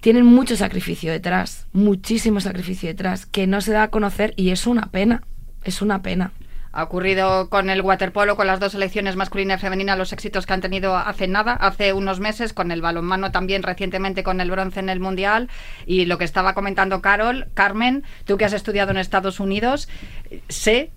tienen 0.00 0.24
mucho 0.24 0.56
sacrificio 0.56 1.10
detrás, 1.10 1.66
muchísimo 1.72 2.40
sacrificio 2.40 2.88
detrás, 2.88 3.26
que 3.26 3.46
no 3.46 3.60
se 3.60 3.72
da 3.72 3.84
a 3.84 3.90
conocer 3.90 4.34
y 4.36 4.50
es 4.50 4.66
una 4.66 4.86
pena, 4.86 5.24
es 5.70 5.82
una 5.82 6.02
pena. 6.02 6.32
Ha 6.76 6.82
ocurrido 6.82 7.48
con 7.48 7.70
el 7.70 7.80
waterpolo, 7.80 8.36
con 8.36 8.46
las 8.46 8.60
dos 8.60 8.72
selecciones 8.72 9.16
masculina 9.16 9.54
y 9.54 9.58
femenina, 9.58 9.96
los 9.96 10.12
éxitos 10.12 10.44
que 10.44 10.52
han 10.52 10.60
tenido 10.60 10.94
hace 10.94 11.26
nada, 11.26 11.54
hace 11.54 11.94
unos 11.94 12.20
meses, 12.20 12.52
con 12.52 12.70
el 12.70 12.82
balonmano 12.82 13.32
también 13.32 13.62
recientemente 13.62 14.22
con 14.22 14.42
el 14.42 14.50
bronce 14.50 14.80
en 14.80 14.90
el 14.90 15.00
Mundial. 15.00 15.48
Y 15.86 16.04
lo 16.04 16.18
que 16.18 16.26
estaba 16.26 16.52
comentando 16.52 17.00
Carol, 17.00 17.46
Carmen, 17.54 18.04
tú 18.26 18.36
que 18.36 18.44
has 18.44 18.52
estudiado 18.52 18.90
en 18.90 18.98
Estados 18.98 19.40
Unidos, 19.40 19.88
sé, 20.50 20.90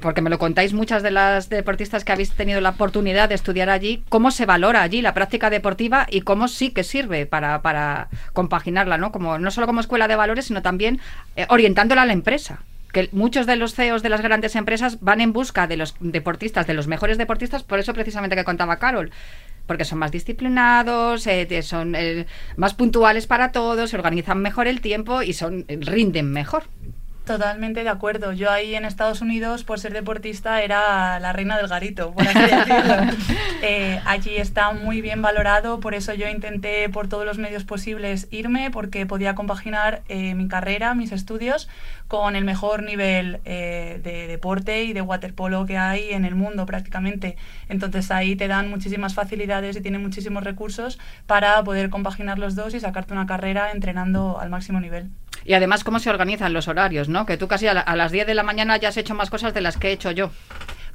porque 0.00 0.22
me 0.22 0.30
lo 0.30 0.38
contáis 0.38 0.72
muchas 0.72 1.02
de 1.02 1.10
las 1.10 1.50
deportistas 1.50 2.02
que 2.02 2.12
habéis 2.12 2.32
tenido 2.32 2.62
la 2.62 2.70
oportunidad 2.70 3.28
de 3.28 3.34
estudiar 3.34 3.68
allí, 3.68 4.02
cómo 4.08 4.30
se 4.30 4.46
valora 4.46 4.80
allí 4.80 5.02
la 5.02 5.12
práctica 5.12 5.50
deportiva 5.50 6.06
y 6.08 6.22
cómo 6.22 6.48
sí 6.48 6.70
que 6.70 6.82
sirve 6.82 7.26
para, 7.26 7.60
para 7.60 8.08
compaginarla, 8.32 8.96
¿no? 8.96 9.12
Como, 9.12 9.38
no 9.38 9.50
solo 9.50 9.66
como 9.66 9.82
escuela 9.82 10.08
de 10.08 10.16
valores, 10.16 10.46
sino 10.46 10.62
también 10.62 10.98
eh, 11.36 11.44
orientándola 11.50 12.00
a 12.00 12.06
la 12.06 12.14
empresa 12.14 12.60
que 12.92 13.08
muchos 13.12 13.46
de 13.46 13.56
los 13.56 13.74
CEOs 13.74 14.02
de 14.02 14.08
las 14.08 14.20
grandes 14.20 14.56
empresas 14.56 15.00
van 15.00 15.20
en 15.20 15.32
busca 15.32 15.66
de 15.66 15.76
los 15.76 15.94
deportistas, 16.00 16.66
de 16.66 16.74
los 16.74 16.86
mejores 16.86 17.18
deportistas, 17.18 17.62
por 17.62 17.78
eso 17.78 17.94
precisamente 17.94 18.36
que 18.36 18.44
contaba 18.44 18.78
Carol, 18.78 19.10
porque 19.66 19.84
son 19.84 19.98
más 19.98 20.10
disciplinados, 20.10 21.26
eh, 21.26 21.62
son 21.62 21.94
eh, 21.94 22.26
más 22.56 22.74
puntuales 22.74 23.26
para 23.26 23.52
todos, 23.52 23.90
se 23.90 23.96
organizan 23.96 24.40
mejor 24.42 24.66
el 24.66 24.80
tiempo 24.80 25.22
y 25.22 25.32
son 25.32 25.64
rinden 25.68 26.30
mejor. 26.32 26.64
Totalmente 27.30 27.84
de 27.84 27.88
acuerdo. 27.88 28.32
Yo 28.32 28.50
ahí 28.50 28.74
en 28.74 28.84
Estados 28.84 29.20
Unidos, 29.20 29.62
por 29.62 29.78
ser 29.78 29.92
deportista, 29.92 30.62
era 30.62 31.20
la 31.20 31.32
reina 31.32 31.56
del 31.56 31.68
garito, 31.68 32.12
por 32.12 32.26
así 32.26 32.38
decirlo. 32.40 32.96
Eh, 33.62 34.00
allí 34.06 34.36
está 34.36 34.72
muy 34.72 35.02
bien 35.02 35.20
valorado, 35.20 35.80
por 35.80 35.92
eso 35.92 36.14
yo 36.14 36.26
intenté 36.26 36.88
por 36.88 37.08
todos 37.08 37.26
los 37.26 37.36
medios 37.36 37.64
posibles 37.64 38.26
irme, 38.30 38.70
porque 38.70 39.04
podía 39.04 39.34
compaginar 39.34 40.00
eh, 40.08 40.34
mi 40.34 40.48
carrera, 40.48 40.94
mis 40.94 41.12
estudios, 41.12 41.68
con 42.08 42.36
el 42.36 42.44
mejor 42.46 42.82
nivel 42.82 43.40
eh, 43.44 44.00
de 44.02 44.26
deporte 44.28 44.84
y 44.84 44.94
de 44.94 45.02
waterpolo 45.02 45.66
que 45.66 45.76
hay 45.76 46.08
en 46.08 46.24
el 46.24 46.36
mundo 46.36 46.64
prácticamente. 46.64 47.36
Entonces 47.68 48.10
ahí 48.10 48.34
te 48.34 48.48
dan 48.48 48.70
muchísimas 48.70 49.12
facilidades 49.12 49.76
y 49.76 49.82
tienen 49.82 50.00
muchísimos 50.00 50.42
recursos 50.42 50.98
para 51.26 51.62
poder 51.62 51.90
compaginar 51.90 52.38
los 52.38 52.54
dos 52.54 52.72
y 52.72 52.80
sacarte 52.80 53.12
una 53.12 53.26
carrera 53.26 53.72
entrenando 53.72 54.40
al 54.40 54.48
máximo 54.48 54.80
nivel. 54.80 55.10
Y 55.44 55.54
además, 55.54 55.84
cómo 55.84 55.98
se 55.98 56.10
organizan 56.10 56.52
los 56.52 56.68
horarios, 56.68 57.08
¿no? 57.08 57.26
Que 57.26 57.36
tú 57.36 57.48
casi 57.48 57.66
a, 57.66 57.74
las 57.74 58.12
10 58.12 58.26
de 58.26 58.34
la 58.34 58.42
mañana 58.42 58.76
ya 58.76 58.88
has 58.88 58.96
hecho 58.96 59.14
más 59.14 59.30
cosas 59.30 59.54
de 59.54 59.60
las 59.60 59.76
que 59.76 59.88
he 59.88 59.92
hecho 59.92 60.10
yo. 60.10 60.30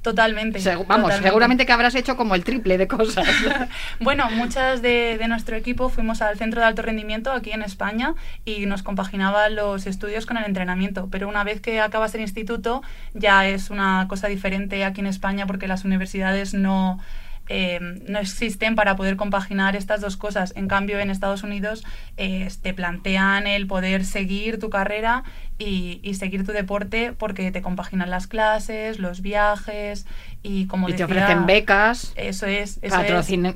Totalmente. 0.01 0.59
vamos, 0.87 1.15
seguramente 1.15 1.65
que 1.65 1.71
habrás 1.71 1.95
hecho 1.95 2.15
como 2.15 2.35
el 2.35 2.43
triple 2.43 2.77
de 2.77 2.87
cosas. 2.87 3.27
bueno, 3.99 4.29
muchas 4.29 4.83
de, 4.83 5.17
de, 5.17 5.27
nuestro 5.27 5.55
equipo 5.55 5.89
fuimos 5.89 6.21
al 6.21 6.37
centro 6.37 6.61
de 6.61 6.67
alto 6.67 6.83
rendimiento 6.83 7.31
aquí 7.31 7.51
en 7.51 7.63
España 7.63 8.13
y 8.45 8.67
nos 8.67 8.83
compaginaban 8.83 9.55
los 9.55 9.87
estudios 9.87 10.27
con 10.27 10.37
el 10.37 10.45
entrenamiento. 10.45 11.07
Pero 11.09 11.27
una 11.27 11.43
vez 11.43 11.59
que 11.59 11.81
acabas 11.81 12.13
el 12.13 12.21
instituto 12.21 12.83
ya 13.15 13.47
es 13.47 13.71
una 13.71 14.05
cosa 14.07 14.27
diferente 14.27 14.85
aquí 14.85 15.01
en 15.01 15.07
España 15.07 15.47
porque 15.47 15.67
las 15.67 15.85
universidades 15.85 16.53
no 16.53 16.99
eh, 17.47 17.79
no 18.07 18.19
existen 18.19 18.75
para 18.75 18.95
poder 18.95 19.15
compaginar 19.15 19.75
estas 19.75 20.01
dos 20.01 20.17
cosas. 20.17 20.53
En 20.55 20.67
cambio, 20.67 20.99
en 20.99 21.09
Estados 21.09 21.43
Unidos 21.43 21.83
eh, 22.17 22.49
te 22.61 22.73
plantean 22.73 23.47
el 23.47 23.67
poder 23.67 24.05
seguir 24.05 24.59
tu 24.59 24.69
carrera 24.69 25.23
y, 25.57 26.01
seguir 26.15 26.45
tu 26.45 26.51
deporte 26.51 27.13
porque 27.13 27.51
te 27.51 27.61
compaginan 27.61 28.09
las 28.09 28.27
clases, 28.27 28.99
los 28.99 29.21
viajes 29.21 30.05
y 30.43 30.67
como 30.67 30.89
y 30.89 30.93
te 30.93 31.03
ofrecen 31.03 31.45
becas. 31.45 32.13
Eso 32.15 32.45
es. 32.45 32.79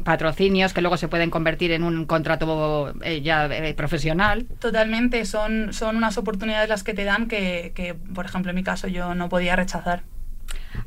patrocinios 0.04 0.74
que 0.74 0.82
luego 0.82 0.98
se 0.98 1.08
pueden 1.08 1.30
convertir 1.30 1.72
en 1.72 1.84
un 1.84 2.06
contrato 2.06 2.94
eh, 3.02 3.22
ya 3.22 3.50
profesional. 3.76 4.46
Totalmente, 4.60 5.26
son, 5.26 5.74
son 5.74 5.98
unas 5.98 6.18
oportunidades 6.18 6.70
las 6.70 6.84
que 6.84 6.94
te 6.94 7.04
dan 7.04 7.28
que, 7.28 7.72
que, 7.76 7.96
por 7.96 8.26
ejemplo, 8.26 8.52
en 8.52 8.56
mi 8.56 8.64
caso 8.64 8.88
yo 8.88 9.16
no 9.16 9.30
podía 9.30 9.56
rechazar. 9.56 10.04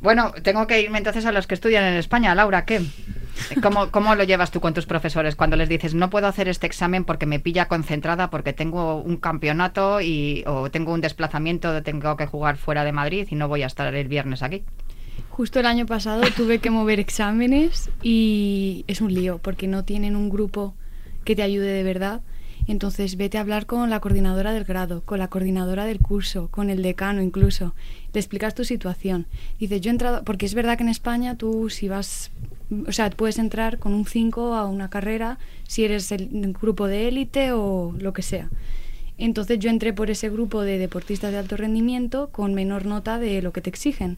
Bueno, 0.01 0.33
tengo 0.43 0.67
que 0.67 0.81
irme 0.81 0.97
entonces 0.97 1.25
a 1.25 1.31
los 1.31 1.47
que 1.47 1.55
estudian 1.55 1.83
en 1.85 1.95
España. 1.95 2.35
Laura, 2.35 2.65
¿qué? 2.65 2.81
¿Cómo, 3.61 3.89
¿Cómo, 3.89 4.15
lo 4.15 4.23
llevas 4.23 4.51
tú 4.51 4.61
con 4.61 4.73
tus 4.73 4.85
profesores 4.85 5.35
cuando 5.35 5.55
les 5.55 5.67
dices 5.67 5.95
no 5.95 6.09
puedo 6.09 6.27
hacer 6.27 6.47
este 6.47 6.67
examen 6.67 7.03
porque 7.03 7.25
me 7.25 7.39
pilla 7.39 7.67
concentrada, 7.67 8.29
porque 8.29 8.53
tengo 8.53 9.01
un 9.01 9.17
campeonato 9.17 10.01
y, 10.01 10.43
o 10.45 10.69
tengo 10.69 10.93
un 10.93 11.01
desplazamiento, 11.01 11.81
tengo 11.83 12.15
que 12.15 12.27
jugar 12.27 12.57
fuera 12.57 12.83
de 12.83 12.91
Madrid 12.91 13.27
y 13.29 13.35
no 13.35 13.47
voy 13.47 13.63
a 13.63 13.67
estar 13.67 13.93
el 13.93 14.07
viernes 14.07 14.43
aquí? 14.43 14.63
Justo 15.29 15.59
el 15.59 15.65
año 15.65 15.85
pasado 15.85 16.21
tuve 16.35 16.59
que 16.59 16.69
mover 16.69 16.99
exámenes 16.99 17.89
y 18.01 18.85
es 18.87 19.01
un 19.01 19.13
lío 19.13 19.39
porque 19.39 19.67
no 19.67 19.83
tienen 19.83 20.15
un 20.15 20.29
grupo 20.29 20.75
que 21.23 21.35
te 21.35 21.41
ayude 21.41 21.71
de 21.71 21.83
verdad. 21.83 22.21
Entonces 22.67 23.17
vete 23.17 23.37
a 23.37 23.41
hablar 23.41 23.65
con 23.65 23.89
la 23.89 23.99
coordinadora 23.99 24.53
del 24.53 24.63
grado, 24.63 25.01
con 25.01 25.19
la 25.19 25.27
coordinadora 25.27 25.85
del 25.85 25.99
curso, 25.99 26.47
con 26.49 26.69
el 26.69 26.81
decano 26.81 27.21
incluso. 27.21 27.73
Le 28.13 28.19
explicas 28.19 28.55
tu 28.55 28.63
situación. 28.63 29.25
Dices, 29.59 29.81
yo 29.81 29.89
he 29.89 29.91
entrado, 29.91 30.23
porque 30.23 30.45
es 30.45 30.53
verdad 30.53 30.77
que 30.77 30.83
en 30.83 30.89
España 30.89 31.35
tú 31.35 31.69
si 31.69 31.87
vas, 31.87 32.31
o 32.87 32.91
sea, 32.91 33.09
puedes 33.09 33.37
entrar 33.37 33.79
con 33.79 33.93
un 33.93 34.05
5 34.05 34.55
a 34.55 34.65
una 34.65 34.89
carrera 34.89 35.39
si 35.67 35.83
eres 35.83 36.11
el, 36.11 36.29
grupo 36.53 36.87
de 36.87 37.07
élite 37.09 37.51
o 37.51 37.93
lo 37.99 38.13
que 38.13 38.21
sea. 38.21 38.49
Entonces 39.17 39.59
yo 39.59 39.69
entré 39.69 39.93
por 39.93 40.09
ese 40.09 40.29
grupo 40.29 40.61
de 40.61 40.77
deportistas 40.77 41.31
de 41.31 41.37
alto 41.37 41.55
rendimiento 41.55 42.29
con 42.31 42.53
menor 42.53 42.85
nota 42.85 43.19
de 43.19 43.41
lo 43.41 43.53
que 43.53 43.61
te 43.61 43.69
exigen. 43.69 44.17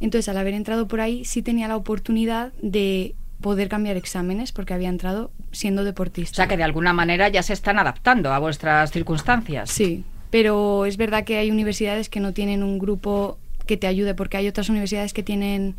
Entonces 0.00 0.28
al 0.28 0.36
haber 0.36 0.54
entrado 0.54 0.86
por 0.86 1.00
ahí 1.00 1.24
sí 1.24 1.42
tenía 1.42 1.66
la 1.68 1.76
oportunidad 1.76 2.52
de 2.60 3.14
poder 3.40 3.68
cambiar 3.68 3.96
exámenes 3.96 4.52
porque 4.52 4.74
había 4.74 4.88
entrado 4.88 5.30
siendo 5.52 5.84
deportista. 5.84 6.32
O 6.32 6.36
sea 6.36 6.48
que 6.48 6.56
de 6.56 6.64
alguna 6.64 6.92
manera 6.92 7.28
ya 7.28 7.42
se 7.42 7.52
están 7.52 7.78
adaptando 7.78 8.32
a 8.32 8.38
vuestras 8.38 8.90
circunstancias. 8.90 9.70
Sí, 9.70 10.04
pero 10.30 10.86
es 10.86 10.96
verdad 10.96 11.24
que 11.24 11.38
hay 11.38 11.50
universidades 11.50 12.08
que 12.08 12.20
no 12.20 12.32
tienen 12.32 12.62
un 12.62 12.78
grupo 12.78 13.38
que 13.66 13.76
te 13.76 13.86
ayude 13.86 14.14
porque 14.14 14.36
hay 14.36 14.48
otras 14.48 14.68
universidades 14.68 15.12
que 15.12 15.22
tienen 15.22 15.76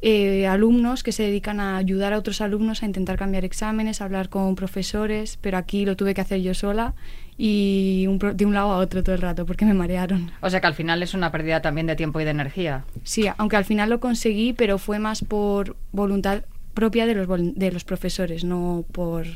eh, 0.00 0.46
alumnos 0.46 1.02
que 1.02 1.10
se 1.10 1.24
dedican 1.24 1.58
a 1.58 1.76
ayudar 1.76 2.12
a 2.12 2.18
otros 2.18 2.40
alumnos 2.40 2.82
a 2.82 2.86
intentar 2.86 3.18
cambiar 3.18 3.44
exámenes, 3.44 4.00
a 4.00 4.04
hablar 4.04 4.28
con 4.28 4.54
profesores, 4.54 5.38
pero 5.40 5.58
aquí 5.58 5.84
lo 5.84 5.96
tuve 5.96 6.14
que 6.14 6.20
hacer 6.20 6.40
yo 6.40 6.54
sola 6.54 6.94
y 7.36 8.06
de 8.34 8.46
un 8.46 8.54
lado 8.54 8.72
a 8.72 8.78
otro 8.78 9.02
todo 9.02 9.14
el 9.14 9.20
rato 9.20 9.44
porque 9.46 9.64
me 9.64 9.74
marearon. 9.74 10.30
O 10.40 10.50
sea 10.50 10.60
que 10.60 10.66
al 10.68 10.74
final 10.74 11.02
es 11.02 11.14
una 11.14 11.32
pérdida 11.32 11.62
también 11.62 11.86
de 11.86 11.96
tiempo 11.96 12.20
y 12.20 12.24
de 12.24 12.30
energía. 12.30 12.84
Sí, 13.02 13.26
aunque 13.38 13.56
al 13.56 13.64
final 13.64 13.90
lo 13.90 13.98
conseguí, 13.98 14.52
pero 14.52 14.78
fue 14.78 14.98
más 15.00 15.24
por 15.24 15.76
voluntad 15.90 16.42
propia 16.78 17.06
de 17.06 17.14
los, 17.16 17.26
de 17.56 17.72
los 17.72 17.82
profesores, 17.82 18.44
no 18.44 18.84
por 18.92 19.26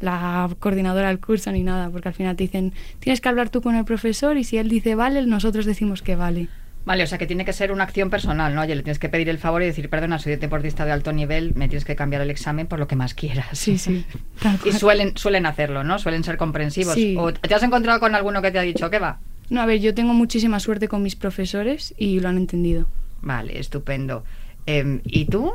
la 0.00 0.48
coordinadora 0.58 1.08
del 1.08 1.20
curso 1.20 1.52
ni 1.52 1.62
nada, 1.62 1.90
porque 1.90 2.08
al 2.08 2.14
final 2.14 2.36
te 2.36 2.44
dicen, 2.44 2.72
tienes 3.00 3.20
que 3.20 3.28
hablar 3.28 3.50
tú 3.50 3.60
con 3.60 3.74
el 3.74 3.84
profesor 3.84 4.38
y 4.38 4.44
si 4.44 4.56
él 4.56 4.70
dice 4.70 4.94
vale, 4.94 5.26
nosotros 5.26 5.66
decimos 5.66 6.00
que 6.00 6.16
vale. 6.16 6.48
Vale, 6.86 7.04
o 7.04 7.06
sea 7.06 7.18
que 7.18 7.26
tiene 7.26 7.44
que 7.44 7.52
ser 7.52 7.70
una 7.70 7.84
acción 7.84 8.08
personal, 8.08 8.54
¿no? 8.54 8.62
Oye, 8.62 8.74
le 8.74 8.82
tienes 8.82 8.98
que 8.98 9.10
pedir 9.10 9.28
el 9.28 9.36
favor 9.36 9.60
y 9.62 9.66
decir, 9.66 9.90
perdona, 9.90 10.18
soy 10.18 10.36
deportista 10.36 10.86
de 10.86 10.92
alto 10.92 11.12
nivel, 11.12 11.52
me 11.54 11.68
tienes 11.68 11.84
que 11.84 11.96
cambiar 11.96 12.22
el 12.22 12.30
examen 12.30 12.66
por 12.66 12.78
lo 12.78 12.88
que 12.88 12.96
más 12.96 13.12
quieras. 13.12 13.58
Sí, 13.58 13.76
sí. 13.76 14.06
y 14.64 14.72
suelen, 14.72 15.18
suelen 15.18 15.44
hacerlo, 15.44 15.84
¿no? 15.84 15.98
Suelen 15.98 16.24
ser 16.24 16.38
comprensivos. 16.38 16.96
¿O 17.18 17.32
¿Te 17.34 17.54
has 17.54 17.62
encontrado 17.62 18.00
con 18.00 18.14
alguno 18.14 18.40
que 18.40 18.52
te 18.52 18.58
ha 18.58 18.62
dicho 18.62 18.88
qué 18.88 18.98
va? 18.98 19.18
No, 19.50 19.60
a 19.60 19.66
ver, 19.66 19.80
yo 19.80 19.92
tengo 19.92 20.14
muchísima 20.14 20.60
suerte 20.60 20.88
con 20.88 21.02
mis 21.02 21.14
profesores 21.14 21.92
y 21.98 22.20
lo 22.20 22.30
han 22.30 22.38
entendido. 22.38 22.86
Vale, 23.20 23.58
estupendo. 23.58 24.24
Em, 24.64 25.00
¿Y 25.04 25.26
tú? 25.26 25.52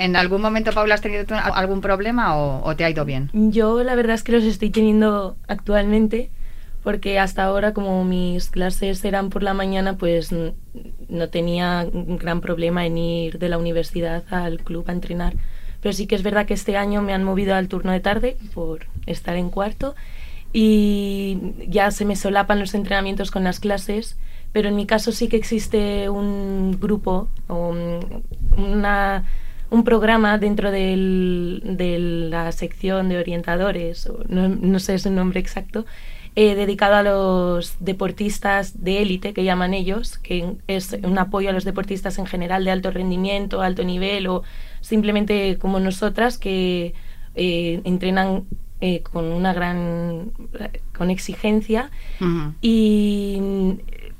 ¿En 0.00 0.16
algún 0.16 0.40
momento, 0.40 0.72
Paula, 0.72 0.94
has 0.94 1.02
tenido 1.02 1.26
algún 1.54 1.82
problema 1.82 2.34
o, 2.38 2.74
te 2.74 2.84
ha 2.84 2.90
ido 2.90 3.04
bien? 3.04 3.28
Yo 3.34 3.84
la 3.84 3.94
verdad 3.94 4.14
es 4.14 4.22
que 4.22 4.32
los 4.32 4.44
estoy 4.44 4.70
teniendo 4.70 5.36
actualmente 5.46 6.30
porque 6.82 7.18
hasta 7.18 7.44
ahora 7.44 7.74
como 7.74 8.02
mis 8.04 8.48
clases 8.48 9.04
eran 9.04 9.28
por 9.28 9.42
la 9.42 9.52
mañana, 9.52 9.98
pues 9.98 10.32
no 10.32 11.28
tenía 11.28 11.86
un 11.92 12.16
gran 12.16 12.40
problema 12.40 12.86
en 12.86 12.96
ir 12.96 13.38
de 13.38 13.50
la 13.50 13.58
universidad 13.58 14.24
al 14.30 14.60
club 14.60 14.86
a 14.88 14.92
entrenar. 14.92 15.34
Pero 15.82 15.92
sí 15.92 16.06
que 16.06 16.14
es 16.14 16.22
verdad 16.22 16.46
que 16.46 16.54
este 16.54 16.78
año 16.78 17.02
me 17.02 17.12
han 17.12 17.22
movido 17.22 17.54
al 17.54 17.68
turno 17.68 17.92
de 17.92 18.00
tarde 18.00 18.38
por 18.54 18.86
estar 19.04 19.36
en 19.36 19.50
cuarto 19.50 19.94
y 20.54 21.38
ya 21.68 21.90
se 21.90 22.06
me 22.06 22.16
solapan 22.16 22.58
los 22.58 22.72
entrenamientos 22.72 23.30
con 23.30 23.44
las 23.44 23.60
clases, 23.60 24.16
pero 24.52 24.70
en 24.70 24.76
mi 24.76 24.86
caso 24.86 25.12
sí 25.12 25.28
que 25.28 25.36
existe 25.36 26.08
un 26.08 26.78
grupo 26.80 27.28
o 27.48 27.74
una 28.56 29.24
un 29.70 29.84
programa 29.84 30.38
dentro 30.38 30.70
del, 30.70 31.62
de 31.64 31.98
la 31.98 32.52
sección 32.52 33.08
de 33.08 33.18
orientadores, 33.18 34.10
no, 34.28 34.48
no 34.48 34.78
sé 34.78 34.98
su 34.98 35.10
nombre 35.10 35.40
exacto, 35.40 35.86
eh, 36.36 36.54
dedicado 36.54 36.94
a 36.94 37.02
los 37.02 37.76
deportistas 37.80 38.84
de 38.84 39.02
élite, 39.02 39.32
que 39.32 39.42
llaman 39.42 39.74
ellos, 39.74 40.16
que 40.16 40.56
es 40.68 40.96
un 41.02 41.18
apoyo 41.18 41.50
a 41.50 41.52
los 41.52 41.64
deportistas 41.64 42.18
en 42.18 42.26
general 42.26 42.64
de 42.64 42.70
alto 42.70 42.92
rendimiento, 42.92 43.62
alto 43.62 43.82
nivel 43.82 44.28
o 44.28 44.44
simplemente 44.80 45.58
como 45.58 45.80
nosotras 45.80 46.38
que 46.38 46.94
eh, 47.34 47.80
entrenan 47.84 48.44
eh, 48.80 49.02
con 49.02 49.24
una 49.24 49.52
gran 49.52 50.30
con 50.96 51.10
exigencia. 51.10 51.90
Y 52.62 53.40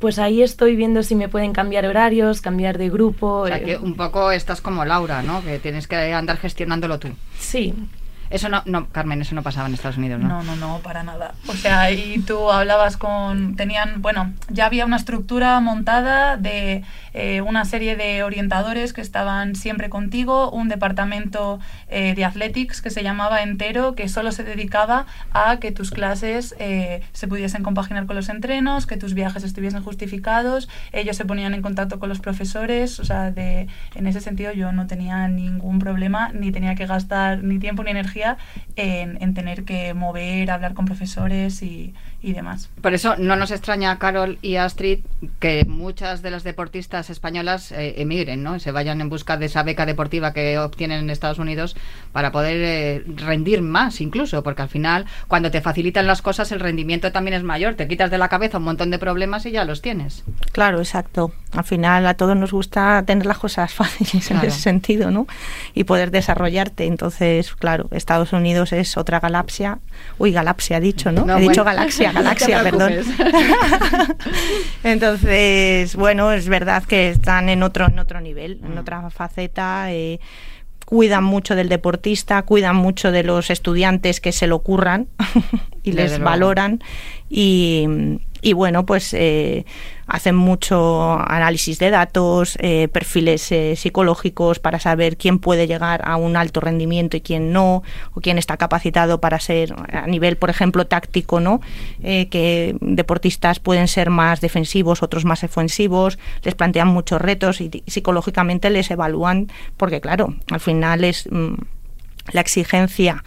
pues 0.00 0.18
ahí 0.18 0.42
estoy 0.42 0.74
viendo 0.74 1.02
si 1.04 1.14
me 1.14 1.28
pueden 1.28 1.52
cambiar 1.52 1.86
horarios, 1.86 2.40
cambiar 2.40 2.78
de 2.78 2.88
grupo. 2.90 3.42
O 3.42 3.46
sea, 3.46 3.58
eh, 3.58 3.64
que 3.64 3.76
un 3.76 3.94
poco 3.94 4.32
estás 4.32 4.60
como 4.60 4.84
Laura, 4.84 5.22
¿no? 5.22 5.44
Que 5.44 5.58
tienes 5.60 5.86
que 5.86 6.12
andar 6.14 6.38
gestionándolo 6.38 6.98
tú. 6.98 7.10
Sí, 7.38 7.74
Eso 8.30 8.48
no, 8.48 8.62
no, 8.64 8.86
Carmen, 8.88 9.20
eso 9.20 9.34
no 9.34 9.42
pasaba 9.42 9.66
en 9.66 9.74
Estados 9.74 9.96
Unidos, 9.98 10.20
¿no? 10.20 10.28
No, 10.28 10.42
no, 10.42 10.54
no, 10.56 10.78
para 10.78 11.02
nada. 11.02 11.34
O 11.48 11.52
sea, 11.54 11.90
y 11.90 12.20
tú 12.20 12.50
hablabas 12.50 12.96
con, 12.96 13.56
tenían, 13.56 14.02
bueno, 14.02 14.32
ya 14.48 14.66
había 14.66 14.86
una 14.86 14.96
estructura 14.96 15.58
montada 15.60 16.36
de 16.36 16.84
eh, 17.14 17.40
una 17.40 17.64
serie 17.64 17.96
de 17.96 18.22
orientadores 18.22 18.92
que 18.92 19.00
estaban 19.00 19.54
siempre 19.54 19.88
contigo, 19.88 20.50
un 20.50 20.68
departamento 20.68 21.60
eh, 21.88 22.14
de 22.14 22.24
athletics 22.24 22.82
que 22.82 22.90
se 22.90 23.02
llamaba 23.02 23.42
entero, 23.42 23.94
que 23.94 24.08
solo 24.08 24.32
se 24.32 24.44
dedicaba 24.44 25.06
a 25.32 25.58
que 25.58 25.72
tus 25.72 25.90
clases 25.90 26.54
eh, 26.58 27.02
se 27.12 27.28
pudiesen 27.28 27.62
compaginar 27.62 28.06
con 28.06 28.16
los 28.16 28.28
entrenos, 28.28 28.86
que 28.86 28.96
tus 28.96 29.14
viajes 29.14 29.44
estuviesen 29.44 29.82
justificados, 29.82 30.68
ellos 30.92 31.16
se 31.16 31.24
ponían 31.24 31.54
en 31.54 31.62
contacto 31.62 31.98
con 31.98 32.08
los 32.08 32.20
profesores, 32.20 33.00
o 33.00 33.04
sea, 33.04 33.30
de, 33.30 33.68
en 33.94 34.06
ese 34.06 34.20
sentido 34.20 34.52
yo 34.52 34.72
no 34.72 34.86
tenía 34.86 35.28
ningún 35.28 35.78
problema, 35.78 36.30
ni 36.32 36.52
tenía 36.52 36.74
que 36.74 36.86
gastar 36.86 37.42
ni 37.42 37.58
tiempo 37.58 37.82
ni 37.82 37.90
energía 37.90 38.36
en, 38.76 39.18
en 39.22 39.34
tener 39.34 39.64
que 39.64 39.94
mover, 39.94 40.50
hablar 40.50 40.74
con 40.74 40.84
profesores 40.84 41.62
y, 41.62 41.94
y 42.22 42.32
demás. 42.32 42.70
Por 42.82 42.94
eso 42.94 43.16
no 43.16 43.36
nos 43.36 43.50
extraña, 43.50 43.98
Carol 43.98 44.38
y 44.42 44.56
Astrid, 44.56 45.00
que 45.38 45.64
muchas 45.64 46.22
de 46.22 46.30
las 46.30 46.44
deportistas 46.44 46.99
españolas 47.08 47.72
eh, 47.72 47.94
emigren, 47.98 48.42
¿no? 48.42 48.58
Se 48.58 48.72
vayan 48.72 49.00
en 49.00 49.08
busca 49.08 49.38
de 49.38 49.46
esa 49.46 49.62
beca 49.62 49.86
deportiva 49.86 50.34
que 50.34 50.58
obtienen 50.58 50.98
en 50.98 51.10
Estados 51.10 51.38
Unidos 51.38 51.76
para 52.12 52.32
poder 52.32 52.56
eh, 52.60 53.04
rendir 53.16 53.62
más, 53.62 54.00
incluso, 54.02 54.42
porque 54.42 54.62
al 54.62 54.68
final, 54.68 55.06
cuando 55.28 55.50
te 55.50 55.60
facilitan 55.62 56.06
las 56.06 56.20
cosas, 56.20 56.52
el 56.52 56.60
rendimiento 56.60 57.12
también 57.12 57.34
es 57.34 57.42
mayor. 57.44 57.76
Te 57.76 57.88
quitas 57.88 58.10
de 58.10 58.18
la 58.18 58.28
cabeza 58.28 58.58
un 58.58 58.64
montón 58.64 58.90
de 58.90 58.98
problemas 58.98 59.46
y 59.46 59.52
ya 59.52 59.64
los 59.64 59.80
tienes. 59.80 60.24
Claro, 60.52 60.78
exacto. 60.80 61.32
Al 61.52 61.64
final 61.64 62.06
a 62.06 62.14
todos 62.14 62.36
nos 62.36 62.52
gusta 62.52 63.02
tener 63.06 63.26
las 63.26 63.38
cosas 63.38 63.72
fáciles 63.80 64.26
Claro. 64.26 64.42
en 64.42 64.48
ese 64.48 64.60
sentido, 64.60 65.10
¿no? 65.10 65.26
Y 65.74 65.84
poder 65.84 66.10
desarrollarte. 66.10 66.86
Entonces, 66.86 67.54
claro, 67.54 67.88
Estados 67.92 68.32
Unidos 68.32 68.72
es 68.72 68.96
otra 68.96 69.20
galaxia. 69.20 69.78
Uy, 70.18 70.32
galaxia 70.32 70.78
he 70.78 70.80
dicho, 70.80 71.12
¿no? 71.12 71.24
No, 71.24 71.38
he 71.38 71.40
dicho 71.40 71.62
galaxia, 71.64 72.12
No 72.12 72.22
galaxia, 72.22 72.62
perdón. 72.62 72.92
Entonces, 74.84 75.94
bueno, 75.96 76.32
es 76.32 76.48
verdad 76.48 76.82
que 76.90 77.08
están 77.10 77.48
en 77.48 77.62
otro, 77.62 77.86
en 77.86 77.98
otro 78.00 78.20
nivel, 78.20 78.60
en 78.64 78.74
Mm. 78.74 78.78
otra 78.78 79.10
faceta. 79.10 79.92
eh, 79.92 80.18
cuidan 80.84 81.22
mucho 81.22 81.54
del 81.54 81.68
deportista, 81.68 82.42
cuidan 82.42 82.74
mucho 82.74 83.12
de 83.12 83.22
los 83.22 83.48
estudiantes 83.50 84.20
que 84.20 84.32
se 84.32 84.48
lo 84.48 84.58
curran 84.58 85.06
y 85.84 85.92
Desde 85.92 86.02
les 86.02 86.10
luego. 86.18 86.24
valoran 86.24 86.80
y, 87.28 87.86
y 88.42 88.52
bueno, 88.52 88.86
pues 88.86 89.14
eh, 89.14 89.64
hacen 90.10 90.34
mucho 90.34 91.12
análisis 91.12 91.78
de 91.78 91.90
datos, 91.90 92.58
eh, 92.60 92.88
perfiles 92.88 93.52
eh, 93.52 93.76
psicológicos 93.76 94.58
para 94.58 94.80
saber 94.80 95.16
quién 95.16 95.38
puede 95.38 95.68
llegar 95.68 96.02
a 96.04 96.16
un 96.16 96.36
alto 96.36 96.60
rendimiento 96.60 97.16
y 97.16 97.20
quién 97.20 97.52
no, 97.52 97.84
o 98.12 98.20
quién 98.20 98.36
está 98.36 98.56
capacitado 98.56 99.20
para 99.20 99.38
ser 99.38 99.72
a 99.92 100.08
nivel, 100.08 100.36
por 100.36 100.50
ejemplo, 100.50 100.88
táctico, 100.88 101.38
¿no? 101.38 101.60
Eh, 102.02 102.28
que 102.28 102.76
deportistas 102.80 103.60
pueden 103.60 103.86
ser 103.86 104.10
más 104.10 104.40
defensivos, 104.40 105.04
otros 105.04 105.24
más 105.24 105.44
ofensivos, 105.44 106.18
les 106.42 106.56
plantean 106.56 106.88
muchos 106.88 107.22
retos 107.22 107.60
y 107.60 107.84
psicológicamente 107.86 108.68
les 108.68 108.90
evalúan, 108.90 109.46
porque 109.76 110.00
claro, 110.00 110.34
al 110.50 110.60
final 110.60 111.04
es 111.04 111.28
mm, 111.30 111.54
la 112.32 112.40
exigencia 112.40 113.22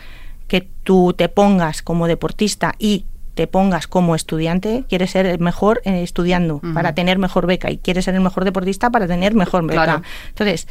que 0.50 0.68
tú 0.84 1.14
te 1.18 1.30
pongas 1.30 1.82
como 1.82 2.08
deportista 2.08 2.76
y 2.78 3.06
te 3.34 3.48
pongas 3.48 3.88
como 3.88 4.16
estudiante, 4.16 4.84
quieres 4.88 5.12
ser 5.12 5.26
el 5.26 5.40
mejor 5.40 5.82
eh, 5.86 6.04
estudiando 6.04 6.60
para 6.74 6.94
tener 6.94 7.18
mejor 7.18 7.48
beca 7.48 7.72
y 7.72 7.78
quieres 7.78 8.06
ser 8.06 8.16
el 8.16 8.22
mejor 8.22 8.46
deportista 8.46 8.90
para 8.92 9.08
tener 9.08 9.34
mejor 9.34 9.66
beca. 9.66 9.84
Claro. 9.84 10.02
Entonces, 10.30 10.68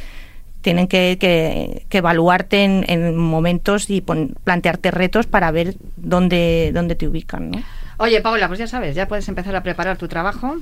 tienen 0.61 0.87
que, 0.87 1.17
que- 1.19 1.85
que 1.89 1.97
evaluarte 1.97 2.63
en, 2.63 2.85
en 2.87 3.17
momentos 3.17 3.89
y 3.89 3.99
pon- 3.99 4.35
plantearte 4.45 4.91
retos 4.91 5.25
para 5.27 5.51
ver 5.51 5.75
dónde, 5.97 6.71
dónde 6.73 6.95
te 6.95 7.05
ubican. 7.07 7.51
¿no? 7.51 7.63
Oye, 8.03 8.19
Paula, 8.19 8.47
pues 8.47 8.59
ya 8.59 8.67
sabes, 8.67 8.95
ya 8.95 9.07
puedes 9.07 9.29
empezar 9.29 9.55
a 9.55 9.63
preparar 9.63 9.97
tu 9.97 10.09
trabajo 10.09 10.57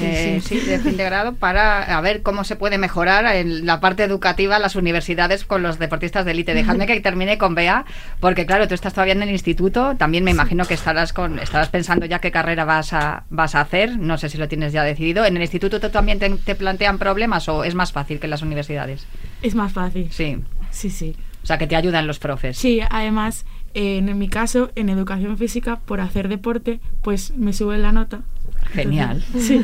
de, 0.00 0.40
sí, 0.42 0.60
de 0.60 0.78
fin 0.78 0.96
de 0.96 1.04
grado 1.04 1.34
para 1.34 1.82
a 1.82 2.00
ver 2.00 2.22
cómo 2.22 2.42
se 2.42 2.56
puede 2.56 2.78
mejorar 2.78 3.26
en 3.36 3.66
la 3.66 3.80
parte 3.80 4.02
educativa 4.02 4.58
las 4.58 4.76
universidades 4.76 5.44
con 5.44 5.62
los 5.62 5.78
deportistas 5.78 6.24
de 6.24 6.30
élite. 6.30 6.54
Dejadme 6.54 6.86
que 6.86 6.98
termine 7.00 7.36
con 7.36 7.54
Bea, 7.54 7.84
porque 8.18 8.46
claro, 8.46 8.66
tú 8.66 8.72
estás 8.72 8.94
todavía 8.94 9.12
en 9.12 9.22
el 9.22 9.28
instituto, 9.28 9.94
también 9.98 10.24
me 10.24 10.30
imagino 10.30 10.64
que 10.64 10.72
estarás 10.72 11.12
con 11.12 11.38
estarás 11.38 11.68
pensando 11.68 12.06
ya 12.06 12.18
qué 12.18 12.30
carrera 12.30 12.64
vas 12.64 12.94
a 12.94 13.24
vas 13.28 13.54
a 13.54 13.60
hacer, 13.60 13.98
no 13.98 14.16
sé 14.16 14.30
si 14.30 14.38
lo 14.38 14.48
tienes 14.48 14.72
ya 14.72 14.82
decidido. 14.82 15.26
¿En 15.26 15.36
el 15.36 15.42
instituto 15.42 15.78
tú 15.80 15.90
también 15.90 16.18
te, 16.18 16.30
te 16.30 16.54
plantean 16.54 16.96
problemas 16.96 17.46
o 17.50 17.64
es 17.64 17.74
más 17.74 17.92
fácil 17.92 18.20
que 18.20 18.26
en 18.26 18.30
las 18.30 18.40
universidades? 18.40 19.06
Es 19.42 19.54
más 19.54 19.70
fácil. 19.70 20.08
Sí. 20.10 20.38
Sí, 20.70 20.88
sí. 20.88 21.14
O 21.42 21.46
sea, 21.46 21.58
que 21.58 21.68
te 21.68 21.76
ayudan 21.76 22.08
los 22.08 22.18
profes. 22.18 22.58
Sí, 22.58 22.80
además, 22.90 23.46
en 23.76 24.18
mi 24.18 24.28
caso, 24.28 24.70
en 24.74 24.88
educación 24.88 25.36
física, 25.38 25.80
por 25.84 26.00
hacer 26.00 26.28
deporte, 26.28 26.80
pues 27.02 27.36
me 27.36 27.52
sube 27.52 27.78
la 27.78 27.92
nota. 27.92 28.22
Genial. 28.72 29.22
Entonces, 29.26 29.46
sí. 29.46 29.62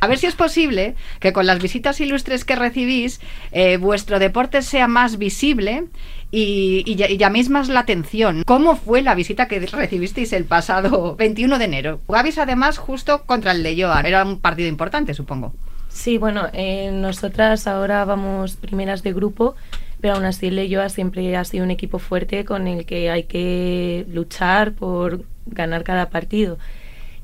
A 0.00 0.06
ver 0.06 0.18
si 0.18 0.26
es 0.26 0.36
posible 0.36 0.94
que 1.18 1.32
con 1.32 1.46
las 1.46 1.60
visitas 1.60 2.00
ilustres 2.00 2.44
que 2.44 2.54
recibís, 2.54 3.20
eh, 3.50 3.78
vuestro 3.78 4.20
deporte 4.20 4.62
sea 4.62 4.86
más 4.86 5.18
visible 5.18 5.86
y, 6.30 6.84
y 6.86 7.02
y 7.02 7.16
llaméis 7.16 7.48
más 7.48 7.68
la 7.68 7.80
atención. 7.80 8.44
¿Cómo 8.46 8.76
fue 8.76 9.02
la 9.02 9.16
visita 9.16 9.48
que 9.48 9.58
recibisteis 9.58 10.32
el 10.32 10.44
pasado 10.44 11.16
21 11.16 11.58
de 11.58 11.64
enero? 11.64 12.00
Jugabais 12.06 12.38
además 12.38 12.78
justo 12.78 13.24
contra 13.24 13.50
el 13.50 13.64
Leyoa. 13.64 14.00
Era 14.02 14.24
un 14.24 14.38
partido 14.38 14.68
importante, 14.68 15.14
supongo. 15.14 15.52
Sí, 15.88 16.16
bueno, 16.16 16.46
eh, 16.52 16.90
nosotras 16.92 17.66
ahora 17.66 18.04
vamos 18.04 18.56
primeras 18.56 19.02
de 19.02 19.12
grupo, 19.12 19.56
pero 20.00 20.14
aún 20.14 20.24
así 20.24 20.46
el 20.46 20.56
Leyoa 20.56 20.88
siempre 20.88 21.36
ha 21.36 21.44
sido 21.44 21.64
un 21.64 21.70
equipo 21.70 21.98
fuerte 21.98 22.44
con 22.44 22.66
el 22.68 22.86
que 22.86 23.10
hay 23.10 23.24
que 23.24 24.06
luchar 24.08 24.72
por 24.72 25.24
ganar 25.46 25.84
cada 25.84 26.10
partido. 26.10 26.58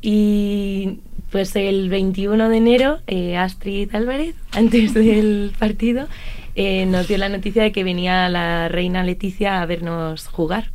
Y 0.00 1.00
pues 1.30 1.56
el 1.56 1.88
21 1.88 2.48
de 2.48 2.56
enero, 2.56 2.98
eh, 3.06 3.37
Astrid 3.37 3.94
Álvarez, 3.94 4.34
antes 4.52 4.94
del 4.94 5.52
partido, 5.58 6.08
eh, 6.54 6.87
nos 6.87 7.08
dio 7.08 7.18
la 7.18 7.28
noticia 7.28 7.62
de 7.62 7.72
que 7.72 7.84
venía 7.84 8.28
la 8.28 8.68
reina 8.68 9.02
Leticia 9.02 9.60
a 9.60 9.66
vernos 9.66 10.26
jugar. 10.28 10.70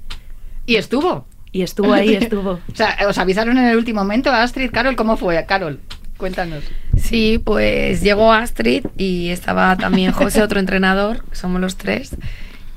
Y 0.65 0.75
estuvo. 0.75 1.25
Y 1.51 1.63
estuvo 1.63 1.93
ahí, 1.93 2.13
estuvo. 2.13 2.59
O 2.71 2.75
sea, 2.75 2.97
os 3.07 3.17
avisaron 3.17 3.57
en 3.57 3.65
el 3.65 3.77
último 3.77 4.01
momento, 4.01 4.31
Astrid, 4.31 4.71
Carol, 4.71 4.95
¿cómo 4.95 5.17
fue? 5.17 5.43
Carol, 5.45 5.79
cuéntanos. 6.19 6.63
Sí, 6.97 7.41
pues 7.43 8.01
llegó 8.01 8.32
Astrid 8.32 8.86
y 8.97 9.29
estaba 9.29 9.75
también 9.77 10.12
José, 10.12 10.43
otro 10.43 10.60
entrenador, 10.65 11.23
somos 11.32 11.60
los 11.60 11.77
tres. 11.77 12.15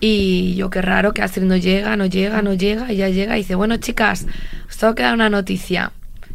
Y 0.00 0.54
yo, 0.54 0.70
qué 0.70 0.80
raro 0.80 1.12
que 1.12 1.22
Astrid 1.22 1.44
no 1.44 1.56
llega, 1.56 1.96
no 1.96 2.06
llega, 2.06 2.40
no 2.40 2.54
llega, 2.54 2.92
y 2.92 2.96
ya 2.96 3.08
llega 3.08 3.36
y 3.36 3.42
dice, 3.42 3.54
bueno, 3.54 3.76
chicas, 3.76 4.26
os 4.68 4.76
tengo 4.76 4.94
que 4.94 5.02
dar 5.02 5.14
una 5.14 5.28
noticia. 5.28 5.92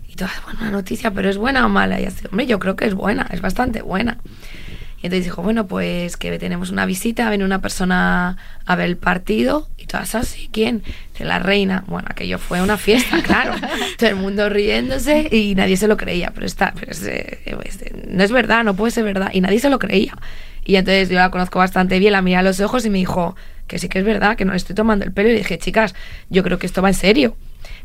Y 0.08 0.16
todas, 0.16 0.34
bueno, 0.44 0.60
una 0.62 0.72
noticia, 0.72 1.12
pero 1.12 1.30
¿es 1.30 1.38
buena 1.38 1.66
o 1.66 1.70
mala? 1.70 2.00
Y 2.00 2.06
así, 2.06 2.26
hombre, 2.30 2.46
yo 2.46 2.60
creo 2.60 2.76
que 2.76 2.86
es 2.86 2.94
buena, 2.94 3.28
es 3.32 3.42
bastante 3.42 3.82
buena. 3.82 4.20
Y 5.00 5.06
entonces 5.06 5.26
dijo, 5.26 5.44
bueno, 5.44 5.68
pues 5.68 6.18
que 6.18 6.40
tenemos 6.40 6.72
una 6.72 6.88
visita, 6.88 7.30
viene 7.30 7.46
una 7.46 7.62
persona 7.62 8.38
a 8.66 8.76
ver 8.76 8.88
el 8.88 8.98
partido 8.98 9.68
y 9.78 9.86
todas 9.86 10.16
así, 10.16 10.50
¿quién? 10.52 10.82
Dice 11.12 11.24
la 11.24 11.38
reina. 11.38 11.84
Bueno, 11.88 12.08
aquello 12.10 12.40
fue 12.40 12.62
una 12.62 12.78
fiesta, 12.78 13.22
claro. 13.24 13.54
Todo 14.00 14.10
el 14.10 14.16
mundo 14.16 14.50
riéndose 14.50 15.30
y 15.32 15.54
nadie 15.54 15.78
se 15.78 15.88
lo 15.88 15.98
creía, 15.98 16.32
pero 16.34 16.48
está, 16.48 16.74
eh, 17.06 17.56
no 18.08 18.24
es 18.24 18.32
verdad, 18.32 18.64
no 18.64 18.76
puede 18.76 18.92
ser 18.92 19.04
verdad. 19.04 19.30
Y 19.34 19.42
nadie 19.42 19.60
se 19.60 19.70
lo 19.70 19.78
creía. 19.78 20.18
Y 20.66 20.76
entonces 20.76 21.10
yo 21.10 21.16
la 21.16 21.30
conozco 21.30 21.60
bastante 21.60 22.00
bien, 22.00 22.14
la 22.14 22.22
miré 22.22 22.38
a 22.38 22.42
los 22.42 22.60
ojos 22.60 22.86
y 22.86 22.90
me 22.90 22.98
dijo 22.98 23.36
que 23.68 23.80
sí 23.80 23.90
que 23.90 24.00
es 24.00 24.06
verdad, 24.06 24.36
que 24.36 24.46
no 24.46 24.52
le 24.52 24.58
estoy 24.58 24.76
tomando 24.76 25.06
el 25.06 25.12
pelo. 25.12 25.30
Y 25.30 25.36
dije, 25.36 25.60
chicas, 25.60 25.94
yo 26.30 26.44
creo 26.44 26.58
que 26.58 26.66
esto 26.66 26.82
va 26.82 26.90
en 26.90 26.96
serio. 26.96 27.38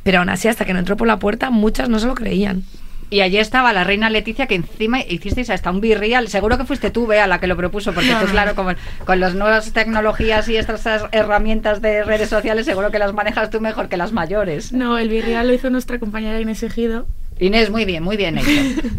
Pero 0.03 0.19
aún 0.19 0.31
así, 0.31 0.49
hasta 0.49 0.65
que 0.65 0.73
no 0.73 0.79
entró 0.79 0.97
por 0.97 1.07
la 1.07 1.19
puerta, 1.19 1.51
muchas 1.51 1.89
no 1.89 1.99
se 1.99 2.07
lo 2.07 2.15
creían. 2.15 2.65
Y 3.13 3.21
allí 3.21 3.37
estaba 3.37 3.75
la 3.75 3.85
reina 3.85 4.09
Leticia, 4.09 4.47
que 4.47 4.55
encima 4.55 5.01
hicisteis 5.03 5.51
hasta 5.51 5.71
un 5.71 5.83
birrial. 5.83 6.29
Seguro 6.29 6.57
que 6.57 6.65
fuiste 6.65 6.91
tú, 6.91 7.07
Bea, 7.07 7.27
la 7.27 7.41
que 7.41 7.47
lo 7.47 7.59
propuso, 7.59 7.93
porque 7.93 8.09
tú, 8.19 8.25
claro, 8.31 8.55
como, 8.55 8.71
con 9.05 9.21
las 9.21 9.35
nuevas 9.35 9.71
tecnologías 9.75 10.49
y 10.49 10.57
estas 10.57 10.87
herramientas 11.13 11.83
de 11.83 12.05
redes 12.05 12.31
sociales, 12.31 12.65
seguro 12.65 12.91
que 12.91 12.99
las 12.99 13.13
manejas 13.13 13.51
tú 13.51 13.61
mejor 13.61 13.91
que 13.91 13.99
las 13.99 14.13
mayores. 14.13 14.73
No, 14.73 14.97
el 14.97 15.11
virreal 15.11 15.47
lo 15.47 15.53
hizo 15.53 15.69
nuestra 15.69 15.99
compañera 15.99 16.41
Inés 16.41 16.63
Ejido. 16.63 17.07
Inés, 17.39 17.69
muy 17.69 17.85
bien, 17.85 18.03
muy 18.03 18.17
bien 18.17 18.39
hecho. 18.39 18.49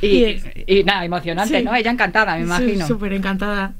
Y, 0.00 0.06
Y 0.06 0.42
y 0.68 0.84
nada, 0.84 1.04
emocionante, 1.04 1.58
Sí. 1.58 1.64
¿no? 1.64 1.74
Ella 1.74 1.90
encantada, 1.90 2.36
me 2.36 2.42
imagino. 2.42 2.86
Súper 2.86 3.12
encantada. 3.12 3.72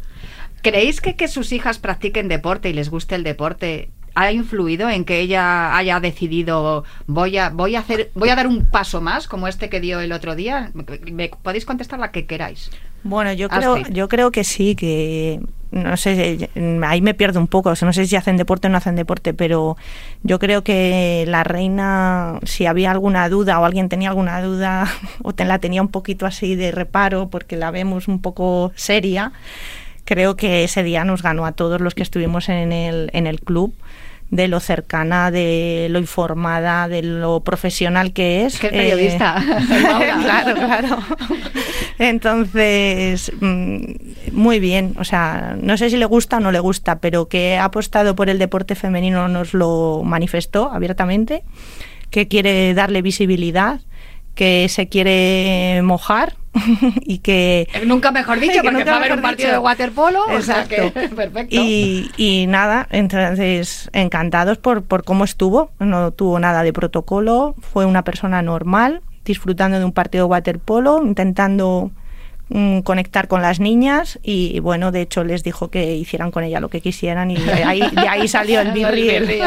¿Creéis 0.61 1.01
que 1.01 1.15
que 1.15 1.29
sus 1.29 1.53
hijas 1.53 1.79
practiquen 1.79 2.27
deporte 2.27 2.69
y 2.69 2.73
les 2.73 2.91
guste 2.91 3.15
el 3.15 3.23
deporte 3.23 3.91
ha 4.15 4.33
influido 4.33 4.89
en 4.91 5.05
que 5.05 5.21
ella 5.21 5.77
haya 5.77 6.01
decidido 6.01 6.85
voy 7.07 7.39
a 7.39 7.51
voy 7.51 7.77
a 7.77 7.81
hacer 7.81 8.11
voy 8.15 8.29
a 8.29 8.37
dar 8.37 8.47
un 8.47 8.67
paso 8.67 9.01
más 9.01 9.29
como 9.29 9.49
este 9.49 9.69
que 9.69 9.81
dio 9.81 10.01
el 10.01 10.13
otro 10.13 10.35
día? 10.35 10.71
Me 11.11 11.29
podéis 11.29 11.65
contestar 11.65 11.99
la 11.99 12.11
que 12.11 12.27
queráis. 12.27 12.71
Bueno, 13.05 13.33
yo 13.33 13.49
creo, 13.49 13.79
yo 13.89 14.09
creo 14.09 14.31
que 14.31 14.45
sí, 14.45 14.77
que 14.77 15.41
no 15.73 15.97
sé, 15.97 16.51
ahí 16.87 17.01
me 17.01 17.15
pierdo 17.15 17.41
un 17.41 17.49
poco, 17.49 17.73
no 17.81 17.93
sé 17.93 18.07
si 18.07 18.15
hacen 18.15 18.37
deporte 18.37 18.69
o 18.69 18.71
no 18.71 18.77
hacen 18.77 18.95
deporte, 18.95 19.33
pero 19.33 19.77
yo 20.23 20.39
creo 20.39 20.63
que 20.63 21.25
la 21.27 21.45
reina, 21.45 22.39
si 22.45 22.67
había 22.67 22.91
alguna 22.91 23.29
duda 23.31 23.59
o 23.59 23.65
alguien 23.65 23.89
tenía 23.89 24.11
alguna 24.11 24.43
duda 24.43 24.87
o 25.23 25.33
te, 25.33 25.47
la 25.47 25.59
tenía 25.59 25.81
un 25.81 25.89
poquito 25.89 26.27
así 26.27 26.55
de 26.55 26.71
reparo 26.71 27.29
porque 27.29 27.57
la 27.57 27.71
vemos 27.71 28.07
un 28.07 28.21
poco 28.21 28.71
seria, 28.77 29.33
creo 30.05 30.37
que 30.37 30.65
ese 30.65 30.83
día 30.83 31.05
nos 31.05 31.23
ganó 31.23 31.47
a 31.47 31.53
todos 31.53 31.81
los 31.81 31.95
que 31.95 32.03
estuvimos 32.03 32.49
en 32.49 32.73
el, 32.73 33.11
en 33.13 33.27
el 33.27 33.41
club 33.41 33.75
de 34.33 34.49
lo 34.49 34.61
cercana, 34.61 35.31
de 35.31 35.89
lo 35.91 35.99
informada, 35.99 36.89
de 36.89 37.03
lo 37.03 37.41
profesional 37.41 38.15
que 38.15 38.47
es. 38.47 38.59
Que 38.59 38.71
periodista. 38.71 39.35
claro, 39.69 40.55
claro. 40.55 40.99
Entonces, 41.99 43.31
mm, 43.41 43.83
muy 44.33 44.59
bien. 44.59 44.95
O 44.99 45.05
sea, 45.05 45.55
no 45.61 45.77
sé 45.77 45.91
si 45.91 45.99
le 45.99 46.07
gusta 46.07 46.39
o 46.39 46.41
no 46.41 46.51
le 46.51 46.61
gusta, 46.61 46.99
pero 46.99 47.29
que 47.29 47.59
ha 47.59 47.65
apostado 47.65 48.17
por 48.17 48.31
el 48.31 48.39
deporte 48.39 48.75
femenino 48.75 49.29
nos 49.29 49.53
lo 49.53 50.01
manifestó 50.03 50.73
abiertamente, 50.73 51.43
que 52.09 52.27
quiere 52.27 52.73
darle 52.73 53.03
visibilidad 53.03 53.81
que 54.35 54.67
se 54.71 54.89
quiere 54.89 55.83
mojar 55.83 56.37
y 57.03 57.19
que 57.19 57.69
nunca 57.87 58.11
mejor 58.13 58.41
dicho 58.41 58.61
porque 58.63 58.85
va 58.85 58.93
a 58.93 58.97
haber 58.97 59.13
un 59.13 59.23
partido 59.23 59.53
de 59.53 59.59
waterpolo 59.59 60.21
exacto. 60.31 60.93
perfecto. 60.93 61.49
Y, 61.51 62.11
y, 62.17 62.47
nada 62.47 62.87
entonces 62.91 63.91
encantados 63.93 64.59
por, 64.59 64.83
por 64.83 65.05
cómo 65.05 65.25
estuvo. 65.25 65.71
No 65.79 66.11
tuvo 66.11 66.39
nada 66.39 66.63
de 66.63 66.73
protocolo 66.73 67.55
fue 67.61 67.87
una 67.87 68.03
persona 68.05 68.43
normal 68.43 69.03
disfrutando 69.25 69.79
de 69.79 69.85
un 69.85 69.93
partido 69.93 70.27
de 70.27 70.31
waterpolo 70.31 71.03
intentando 71.05 71.91
Mm, 72.55 72.81
conectar 72.81 73.29
con 73.29 73.41
las 73.41 73.61
niñas 73.61 74.19
y 74.23 74.61
bueno, 74.61 74.93
de 74.93 75.01
hecho 75.01 75.25
les 75.25 75.43
dijo 75.43 75.71
que 75.71 75.95
hicieran 75.97 76.31
con 76.31 76.45
ella 76.45 76.61
lo 76.61 76.69
que 76.69 76.83
quisieran 76.83 77.31
y 77.31 77.37
de 77.37 77.65
ahí, 77.65 77.81
de 77.81 78.07
ahí 78.07 78.29
salió 78.29 78.61
el 78.61 78.73
birri. 78.75 79.41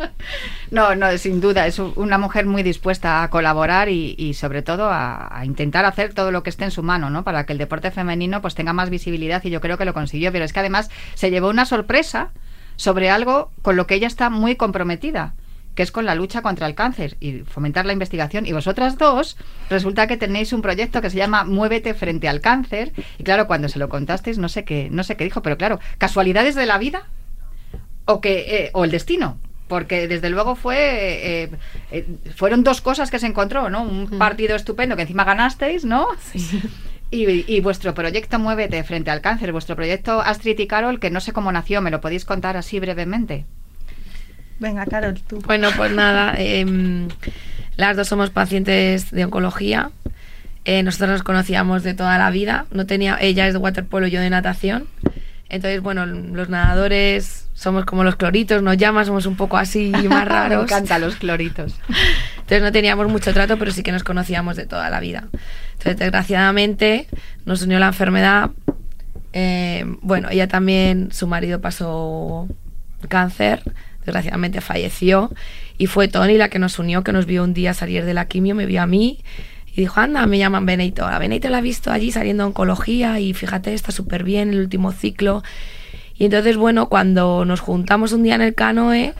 no, 0.70 0.94
no, 0.94 1.16
sin 1.16 1.40
duda, 1.40 1.66
es 1.66 1.78
una 1.78 2.18
mujer 2.18 2.44
muy 2.44 2.62
dispuesta 2.62 3.22
a 3.22 3.30
colaborar 3.30 3.88
y, 3.88 4.34
sobre 4.34 4.60
todo 4.60 4.90
a, 4.90 5.40
intentar 5.46 5.86
hacer 5.86 6.12
todo 6.12 6.30
lo 6.30 6.42
que 6.42 6.50
esté 6.50 6.64
en 6.64 6.72
su 6.72 6.82
mano, 6.82 7.08
¿no? 7.08 7.24
Para 7.24 7.46
que 7.46 7.54
el 7.54 7.58
deporte 7.58 7.90
femenino 7.90 8.42
pues 8.42 8.54
tenga 8.54 8.74
más 8.74 8.90
visibilidad 8.90 9.42
y 9.42 9.48
yo 9.48 9.62
creo 9.62 9.78
que 9.78 9.86
lo 9.86 9.94
consiguió, 9.94 10.30
pero 10.30 10.44
es 10.44 10.52
que 10.52 10.60
además 10.60 10.90
se 11.14 11.30
llevó 11.30 11.48
una 11.48 11.64
sorpresa 11.64 12.32
sobre 12.76 13.08
algo 13.08 13.50
con 13.62 13.76
lo 13.76 13.86
que 13.86 13.94
ella 13.94 14.08
está 14.08 14.28
muy 14.28 14.56
comprometida 14.56 15.32
que 15.74 15.82
es 15.82 15.92
con 15.92 16.04
la 16.04 16.14
lucha 16.14 16.42
contra 16.42 16.66
el 16.66 16.74
cáncer 16.74 17.16
y 17.20 17.40
fomentar 17.40 17.86
la 17.86 17.92
investigación. 17.92 18.46
Y 18.46 18.52
vosotras 18.52 18.98
dos, 18.98 19.36
resulta 19.70 20.06
que 20.06 20.16
tenéis 20.16 20.52
un 20.52 20.62
proyecto 20.62 21.00
que 21.00 21.10
se 21.10 21.16
llama 21.16 21.44
Muévete 21.44 21.94
frente 21.94 22.28
al 22.28 22.40
cáncer. 22.40 22.92
Y 23.18 23.24
claro, 23.24 23.46
cuando 23.46 23.68
se 23.68 23.78
lo 23.78 23.88
contasteis, 23.88 24.38
no 24.38 24.48
sé 24.48 24.64
qué, 24.64 24.88
no 24.90 25.04
sé 25.04 25.16
qué 25.16 25.24
dijo, 25.24 25.42
pero 25.42 25.56
claro, 25.56 25.80
casualidades 25.98 26.54
de 26.54 26.66
la 26.66 26.78
vida 26.78 27.08
o 28.04 28.20
que 28.20 28.64
eh, 28.64 28.70
o 28.74 28.84
el 28.84 28.90
destino. 28.90 29.38
Porque 29.68 30.06
desde 30.06 30.28
luego 30.28 30.54
fue 30.54 30.76
eh, 30.76 31.50
eh, 31.90 32.06
fueron 32.36 32.62
dos 32.62 32.82
cosas 32.82 33.10
que 33.10 33.18
se 33.18 33.26
encontró, 33.26 33.70
¿no? 33.70 33.82
Un 33.82 34.18
partido 34.18 34.54
estupendo 34.54 34.96
que 34.96 35.02
encima 35.02 35.24
ganasteis, 35.24 35.84
¿no? 35.84 36.08
Y, 37.14 37.44
y, 37.54 37.60
vuestro 37.60 37.92
proyecto 37.92 38.38
Muévete 38.38 38.82
frente 38.84 39.10
al 39.10 39.20
cáncer, 39.20 39.52
vuestro 39.52 39.76
proyecto 39.76 40.22
Astrid 40.22 40.58
y 40.58 40.66
Carol, 40.66 40.98
que 40.98 41.10
no 41.10 41.20
sé 41.20 41.34
cómo 41.34 41.52
nació, 41.52 41.82
¿me 41.82 41.90
lo 41.90 42.00
podéis 42.00 42.24
contar 42.24 42.56
así 42.56 42.80
brevemente? 42.80 43.44
Venga, 44.62 44.86
Carol, 44.86 45.20
tú. 45.26 45.40
Bueno, 45.44 45.70
pues 45.76 45.90
nada, 45.90 46.34
em, 46.38 47.08
las 47.76 47.96
dos 47.96 48.06
somos 48.06 48.30
pacientes 48.30 49.10
de 49.10 49.24
oncología. 49.24 49.90
Eh, 50.64 50.84
nosotros 50.84 51.10
nos 51.10 51.22
conocíamos 51.24 51.82
de 51.82 51.94
toda 51.94 52.16
la 52.16 52.30
vida. 52.30 52.66
No 52.70 52.86
tenía, 52.86 53.18
ella 53.20 53.48
es 53.48 53.54
de 53.54 53.58
waterpolo, 53.58 54.06
yo 54.06 54.20
de 54.20 54.30
natación. 54.30 54.86
Entonces, 55.48 55.82
bueno, 55.82 56.06
los 56.06 56.48
nadadores 56.48 57.48
somos 57.54 57.84
como 57.84 58.04
los 58.04 58.14
cloritos, 58.14 58.62
nos 58.62 58.76
llaman, 58.76 59.04
somos 59.04 59.26
un 59.26 59.34
poco 59.34 59.56
así 59.56 59.90
más 60.08 60.28
raros. 60.28 60.58
Me 60.58 60.62
encantan 60.62 61.00
los 61.00 61.16
cloritos. 61.16 61.74
Entonces 62.36 62.62
no 62.62 62.70
teníamos 62.70 63.08
mucho 63.08 63.32
trato, 63.32 63.58
pero 63.58 63.72
sí 63.72 63.82
que 63.82 63.90
nos 63.90 64.04
conocíamos 64.04 64.54
de 64.54 64.66
toda 64.66 64.90
la 64.90 65.00
vida. 65.00 65.24
Entonces, 65.72 65.96
desgraciadamente, 65.96 67.08
nos 67.44 67.62
unió 67.62 67.80
la 67.80 67.88
enfermedad. 67.88 68.52
Eh, 69.32 69.84
bueno, 70.02 70.28
ella 70.30 70.46
también, 70.46 71.10
su 71.10 71.26
marido 71.26 71.60
pasó 71.60 72.46
cáncer 73.08 73.64
desgraciadamente 74.04 74.60
falleció 74.60 75.30
y 75.78 75.86
fue 75.86 76.08
Tony 76.08 76.36
la 76.36 76.48
que 76.48 76.58
nos 76.58 76.78
unió, 76.78 77.02
que 77.02 77.12
nos 77.12 77.26
vio 77.26 77.44
un 77.44 77.54
día 77.54 77.74
salir 77.74 78.04
de 78.04 78.14
la 78.14 78.26
quimio, 78.26 78.54
me 78.54 78.66
vio 78.66 78.82
a 78.82 78.86
mí 78.86 79.20
y 79.74 79.80
dijo, 79.80 80.00
anda, 80.00 80.26
me 80.26 80.38
llaman 80.38 80.66
Benito. 80.66 81.06
A 81.06 81.18
Benito 81.18 81.48
la 81.48 81.58
ha 81.58 81.62
visto 81.62 81.90
allí 81.90 82.12
saliendo 82.12 82.44
de 82.44 82.48
oncología 82.48 83.20
y 83.20 83.32
fíjate, 83.32 83.72
está 83.72 83.90
súper 83.90 84.22
bien 84.22 84.50
el 84.50 84.60
último 84.60 84.92
ciclo. 84.92 85.42
Y 86.14 86.26
entonces, 86.26 86.56
bueno, 86.56 86.88
cuando 86.88 87.44
nos 87.46 87.60
juntamos 87.60 88.12
un 88.12 88.22
día 88.22 88.34
en 88.34 88.42
el 88.42 88.54
canoe, 88.54 89.14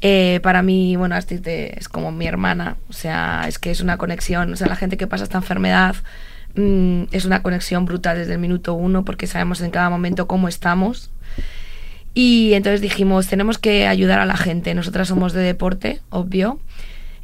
eh, 0.00 0.40
para 0.42 0.62
mí, 0.62 0.96
bueno, 0.96 1.14
Astrid 1.14 1.46
es 1.46 1.88
como 1.90 2.12
mi 2.12 2.26
hermana, 2.26 2.78
o 2.88 2.94
sea, 2.94 3.44
es 3.46 3.58
que 3.58 3.70
es 3.70 3.82
una 3.82 3.98
conexión, 3.98 4.54
o 4.54 4.56
sea, 4.56 4.66
la 4.66 4.76
gente 4.76 4.96
que 4.96 5.06
pasa 5.06 5.24
esta 5.24 5.36
enfermedad 5.36 5.96
mm, 6.54 7.04
es 7.12 7.26
una 7.26 7.42
conexión 7.42 7.84
brutal 7.84 8.16
desde 8.16 8.32
el 8.32 8.38
minuto 8.38 8.72
uno 8.72 9.04
porque 9.04 9.26
sabemos 9.26 9.60
en 9.60 9.70
cada 9.70 9.90
momento 9.90 10.26
cómo 10.26 10.48
estamos 10.48 11.10
y 12.14 12.54
entonces 12.54 12.80
dijimos, 12.80 13.28
tenemos 13.28 13.58
que 13.58 13.86
ayudar 13.86 14.18
a 14.18 14.26
la 14.26 14.36
gente. 14.36 14.74
Nosotras 14.74 15.08
somos 15.08 15.32
de 15.32 15.42
deporte, 15.42 16.00
obvio. 16.10 16.58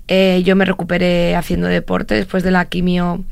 Eh, 0.08 0.42
yo 0.44 0.54
me 0.54 0.64
recuperé 0.64 1.34
haciendo 1.34 1.66
deporte 1.66 2.14
después 2.14 2.44
de 2.44 2.52
la 2.52 2.66
quimio. 2.66 3.24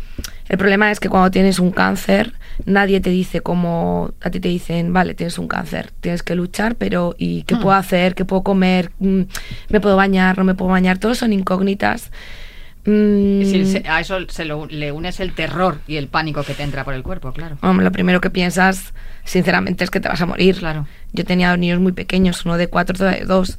El 0.49 0.59
problema 0.59 0.91
es 0.91 0.99
que 0.99 1.09
cuando 1.09 1.31
tienes 1.31 1.61
un 1.61 1.71
cáncer, 1.71 2.33
nadie 2.67 3.01
te 3.01 3.11
dice 3.11 3.41
cómo. 3.41 4.13
A 4.21 4.31
ti 4.31 4.41
te 4.41 4.49
dicen, 4.49 4.93
vale, 4.93 5.15
tienes 5.15 5.39
un 5.39 5.47
cáncer, 5.47 5.93
tienes 6.01 6.23
que 6.23 6.35
luchar, 6.35 6.75
pero 6.75 7.15
¿y 7.17 7.45
qué 7.45 7.55
hmm. 7.55 7.61
puedo 7.61 7.77
hacer? 7.77 8.15
¿Qué 8.15 8.25
puedo 8.25 8.43
comer? 8.43 8.91
Mm, 8.99 9.23
¿Me 9.69 9.81
puedo 9.81 9.97
bañar? 9.97 10.37
¿No 10.37 10.45
me 10.45 10.55
puedo 10.55 10.71
bañar? 10.73 10.99
Todos 10.99 11.19
son 11.19 11.33
incógnitas. 11.33 12.11
Mm. 12.87 13.43
a 13.89 14.01
eso 14.01 14.19
se 14.29 14.45
le 14.45 14.93
unes 14.93 15.19
el 15.21 15.33
terror 15.35 15.79
y 15.87 15.97
el 15.97 16.09
pánico 16.09 16.43
que 16.43 16.53
te 16.53 16.63
entra 16.63 16.85
por 16.85 16.93
el 16.93 17.03
cuerpo, 17.03 17.33
claro. 17.33 17.57
lo 17.63 17.93
primero 17.93 18.21
que 18.21 18.29
piensas, 18.29 18.93
sinceramente, 19.25 19.85
es 19.85 19.91
que 19.91 20.01
te 20.01 20.09
vas 20.09 20.21
a 20.21 20.27
morir. 20.27 20.57
Claro. 20.59 20.87
Yo 21.13 21.25
tenía 21.25 21.49
dos 21.49 21.59
niños 21.59 21.81
muy 21.81 21.93
pequeños, 21.93 22.45
uno 22.45 22.59
de 22.59 22.69
cuatro, 22.69 22.95
otro 22.95 23.07
de 23.07 23.25
dos. 23.25 23.59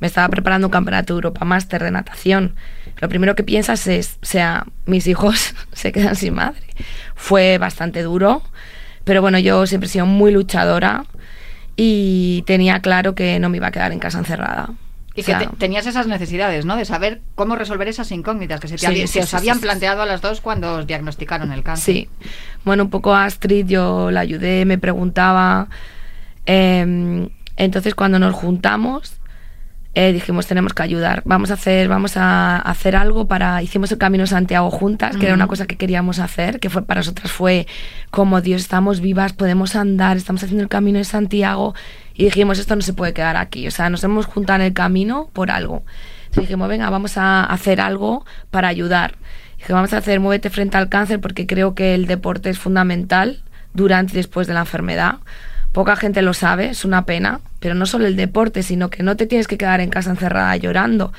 Me 0.00 0.06
estaba 0.06 0.28
preparando 0.28 0.66
un 0.66 0.70
campeonato 0.70 1.14
de 1.14 1.18
Europa 1.18 1.44
Máster 1.44 1.82
de 1.82 1.90
natación. 1.90 2.54
Lo 3.00 3.08
primero 3.08 3.34
que 3.34 3.42
piensas 3.42 3.86
es, 3.86 4.18
o 4.22 4.26
sea, 4.26 4.66
mis 4.86 5.06
hijos 5.06 5.54
se 5.72 5.90
quedan 5.90 6.14
sin 6.14 6.34
madre. 6.34 6.62
Fue 7.14 7.58
bastante 7.58 8.02
duro, 8.02 8.42
pero 9.04 9.22
bueno, 9.22 9.38
yo 9.38 9.66
siempre 9.66 9.86
he 9.86 9.90
sido 9.90 10.06
muy 10.06 10.30
luchadora 10.30 11.04
y 11.74 12.42
tenía 12.46 12.80
claro 12.80 13.14
que 13.14 13.38
no 13.38 13.48
me 13.48 13.56
iba 13.56 13.68
a 13.68 13.70
quedar 13.70 13.92
en 13.92 13.98
casa 13.98 14.18
encerrada. 14.18 14.70
Y 15.20 15.22
que 15.24 15.48
tenías 15.58 15.86
esas 15.86 16.06
necesidades, 16.06 16.64
¿no? 16.64 16.76
De 16.76 16.84
saber 16.84 17.20
cómo 17.34 17.56
resolver 17.56 17.88
esas 17.88 18.10
incógnitas 18.12 18.60
que 18.60 18.68
se, 18.68 19.20
os 19.20 19.34
habían 19.34 19.60
planteado 19.60 20.02
a 20.02 20.06
las 20.06 20.20
dos 20.20 20.40
cuando 20.40 20.74
os 20.76 20.86
diagnosticaron 20.86 21.52
el 21.52 21.62
cáncer. 21.62 21.94
Sí. 21.94 22.08
Bueno, 22.64 22.84
un 22.84 22.90
poco 22.90 23.14
a 23.14 23.24
Astrid 23.24 23.66
yo 23.66 24.10
la 24.10 24.20
ayudé, 24.20 24.64
me 24.64 24.78
preguntaba. 24.78 25.68
Em, 26.46 27.28
entonces 27.56 27.94
cuando 27.94 28.18
nos 28.18 28.34
juntamos 28.34 29.18
eh, 30.00 30.12
dijimos 30.12 30.46
tenemos 30.46 30.74
que 30.74 30.82
ayudar, 30.84 31.22
vamos 31.24 31.50
a 31.50 31.54
hacer, 31.54 31.88
vamos 31.88 32.16
a 32.16 32.58
hacer 32.58 32.94
algo 32.94 33.26
para, 33.26 33.62
hicimos 33.64 33.90
el 33.90 33.98
Camino 33.98 34.22
de 34.22 34.28
Santiago 34.28 34.70
juntas, 34.70 35.16
que 35.16 35.26
era 35.26 35.34
una 35.34 35.48
cosa 35.48 35.66
que 35.66 35.76
queríamos 35.76 36.20
hacer, 36.20 36.60
que 36.60 36.70
fue 36.70 36.82
para 36.82 37.00
nosotras 37.00 37.32
fue 37.32 37.66
como 38.12 38.40
Dios, 38.40 38.60
estamos 38.60 39.00
vivas, 39.00 39.32
podemos 39.32 39.74
andar, 39.74 40.16
estamos 40.16 40.44
haciendo 40.44 40.62
el 40.62 40.68
Camino 40.68 40.98
de 40.98 41.04
Santiago 41.04 41.74
y 42.18 42.24
dijimos, 42.24 42.58
esto 42.58 42.74
no 42.74 42.82
se 42.82 42.92
puede 42.92 43.14
quedar 43.14 43.36
aquí. 43.36 43.68
O 43.68 43.70
sea, 43.70 43.88
nos 43.90 44.02
hemos 44.02 44.26
juntado 44.26 44.58
en 44.58 44.66
el 44.66 44.72
camino 44.72 45.30
por 45.32 45.52
algo. 45.52 45.84
Entonces 46.22 46.42
dijimos, 46.42 46.68
venga, 46.68 46.90
vamos 46.90 47.16
a 47.16 47.44
hacer 47.44 47.80
algo 47.80 48.26
para 48.50 48.66
ayudar. 48.66 49.14
Dije, 49.56 49.72
vamos 49.72 49.92
a 49.92 49.98
hacer 49.98 50.18
Muévete 50.18 50.50
frente 50.50 50.76
al 50.76 50.88
cáncer 50.88 51.20
porque 51.20 51.46
creo 51.46 51.76
que 51.76 51.94
el 51.94 52.06
deporte 52.06 52.50
es 52.50 52.58
fundamental 52.58 53.44
durante 53.72 54.14
y 54.14 54.16
después 54.16 54.48
de 54.48 54.54
la 54.54 54.60
enfermedad. 54.60 55.18
Poca 55.70 55.94
gente 55.94 56.20
lo 56.22 56.34
sabe, 56.34 56.70
es 56.70 56.84
una 56.84 57.06
pena, 57.06 57.40
pero 57.60 57.76
no 57.76 57.86
solo 57.86 58.08
el 58.08 58.16
deporte, 58.16 58.64
sino 58.64 58.90
que 58.90 59.04
no 59.04 59.16
te 59.16 59.26
tienes 59.26 59.46
que 59.46 59.56
quedar 59.56 59.80
en 59.80 59.90
casa 59.90 60.10
encerrada 60.10 60.56
llorando. 60.56 61.12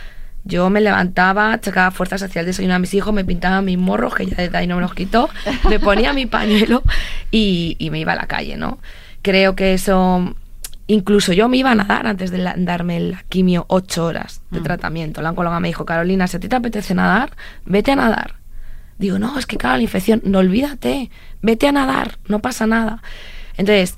Yo 0.44 0.70
me 0.70 0.82
levantaba, 0.82 1.58
sacaba 1.62 1.92
fuerzas 1.92 2.24
hacia 2.24 2.42
el 2.42 2.46
desayuno 2.46 2.74
a 2.74 2.80
mis 2.80 2.94
hijos, 2.94 3.14
me 3.14 3.24
pintaba 3.24 3.62
mis 3.62 3.78
morros, 3.78 4.16
que 4.16 4.26
ya 4.26 4.36
desde 4.36 4.58
ahí 4.58 4.68
no 4.68 4.76
me 4.76 4.82
los 4.82 4.94
quitó, 4.94 5.30
me 5.70 5.80
ponía 5.80 6.12
mi 6.12 6.26
pañuelo 6.26 6.84
y, 7.32 7.78
y 7.80 7.90
me 7.90 8.00
iba 8.00 8.12
a 8.12 8.18
la 8.18 8.28
calle, 8.28 8.58
¿no? 8.58 8.80
Creo 9.22 9.56
que 9.56 9.74
eso 9.74 10.36
Incluso 10.89 11.34
yo 11.34 11.47
me 11.49 11.58
iba 11.58 11.69
a 11.71 11.75
nadar 11.75 12.08
antes 12.08 12.32
de 12.32 12.39
darme 12.58 12.99
la 12.99 13.23
quimio 13.30 13.65
ocho 13.69 14.06
horas 14.06 14.41
de 14.49 14.60
mm. 14.60 14.63
tratamiento. 14.63 15.21
La 15.21 15.30
oncóloga 15.30 15.60
me 15.60 15.67
dijo, 15.69 15.86
Carolina, 15.86 16.28
si 16.28 16.38
a 16.38 16.39
ti 16.39 16.47
te 16.49 16.56
apetece 16.56 16.95
nadar, 16.95 17.30
vete 17.65 17.91
a 17.91 17.95
nadar. 17.95 18.38
Digo, 18.97 19.19
no, 19.19 19.38
es 19.38 19.45
que 19.45 19.58
claro, 19.58 19.78
la 19.78 19.84
infección, 19.84 20.21
no 20.25 20.39
olvídate, 20.39 21.12
vete 21.43 21.67
a 21.67 21.71
nadar, 21.71 22.17
no 22.28 22.39
pasa 22.39 22.65
nada. 22.67 23.02
Entonces, 23.58 23.95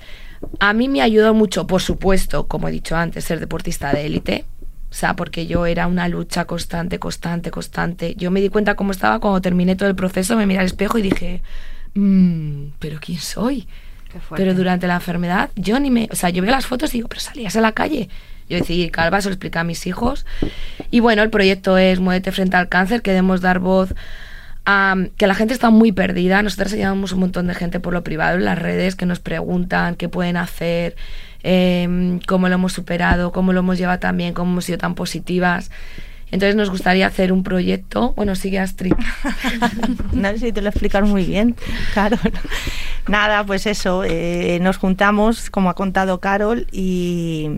A 0.60 0.74
mí 0.74 0.90
me 0.90 1.02
ayudó 1.02 1.34
mucho, 1.36 1.68
por 1.68 1.82
supuesto, 1.82 2.48
como 2.48 2.68
he 2.68 2.72
dicho 2.72 2.96
antes, 2.98 3.26
ser 3.26 3.40
deportista 3.40 3.94
de 3.94 4.08
élite. 4.08 4.46
O 4.90 4.94
sea, 4.94 5.16
porque 5.16 5.48
yo 5.48 5.66
era 5.68 5.88
una 5.88 6.08
lucha 6.10 6.46
constante, 6.46 7.00
constante, 7.00 7.52
constante. 7.52 8.16
Yo 8.18 8.32
me 8.32 8.42
di 8.42 8.50
cuenta 8.50 8.76
cómo 8.76 8.92
estaba 8.92 9.20
cuando 9.20 9.40
terminé 9.42 9.76
todo 9.76 9.88
el 9.90 9.96
proceso, 9.96 10.36
me 10.36 10.46
miré 10.48 10.60
al 10.62 10.66
espejo 10.66 10.98
y 10.98 11.04
dije, 11.04 11.44
"Mm, 11.94 12.74
¿pero 12.80 13.00
quién 13.00 13.20
soy? 13.20 13.68
Pero 14.36 14.54
durante 14.54 14.88
la 14.88 14.96
enfermedad, 14.96 15.50
yo 15.56 15.80
ni 15.80 15.92
me. 15.92 16.08
O 16.12 16.16
sea, 16.16 16.30
yo 16.30 16.42
veo 16.42 16.52
las 16.52 16.66
fotos 16.66 16.94
y 16.94 16.98
digo, 16.98 17.10
pero 17.10 17.22
salías 17.22 17.56
a 17.56 17.62
la 17.62 17.72
calle. 17.72 18.10
Yo 18.50 18.58
decidí, 18.58 18.90
calva, 18.90 19.22
se 19.22 19.30
lo 19.30 19.34
expliqué 19.34 19.60
a 19.60 19.64
mis 19.64 19.88
hijos. 19.88 20.26
Y 20.90 21.00
bueno, 21.00 21.24
el 21.24 21.30
proyecto 21.30 21.78
es 21.78 22.00
Muévete 22.00 22.32
frente 22.32 22.58
al 22.58 22.68
cáncer, 22.68 23.02
queremos 23.02 23.42
dar 23.42 23.60
voz 23.60 23.94
a. 24.66 24.96
que 25.18 25.28
la 25.28 25.36
gente 25.36 25.54
está 25.54 25.70
muy 25.70 25.92
perdida. 25.92 26.42
Nosotros 26.44 26.74
llevamos 26.74 27.14
un 27.14 27.22
montón 27.22 27.48
de 27.48 27.56
gente 27.56 27.80
por 27.80 27.94
lo 27.94 28.04
privado 28.04 28.38
en 28.38 28.46
las 28.46 28.60
redes 28.60 28.96
que 28.96 29.06
nos 29.06 29.20
preguntan 29.20 29.96
qué 29.96 30.10
pueden 30.10 30.38
hacer, 30.38 30.96
em, 31.44 32.20
cómo 32.28 32.50
lo 32.50 32.56
hemos 32.56 32.74
superado, 32.74 33.32
cómo 33.32 33.54
lo 33.54 33.62
hemos 33.62 33.78
llevado 33.78 34.00
también, 34.00 34.34
cómo 34.34 34.52
hemos 34.52 34.66
sido 34.66 34.78
tan 34.78 34.96
positivas. 34.96 35.72
Entonces 36.32 36.56
nos 36.56 36.70
gustaría 36.70 37.08
hacer 37.08 37.32
un 37.32 37.44
proyecto. 37.44 38.14
Bueno, 38.16 38.36
sigue 38.36 38.60
Astrid. 38.60 38.94
no 40.14 40.30
sé 40.30 40.40
si 40.40 40.52
te 40.52 40.62
lo 40.62 40.70
explicas 40.70 41.08
muy 41.08 41.26
bien, 41.26 41.56
Carol. 41.94 42.20
Nada, 43.08 43.46
pues 43.46 43.66
eso, 43.66 44.04
eh, 44.06 44.60
nos 44.62 44.78
juntamos, 44.78 45.50
como 45.50 45.70
ha 45.70 45.76
contado 45.76 46.20
Carol, 46.20 46.68
y, 46.72 47.50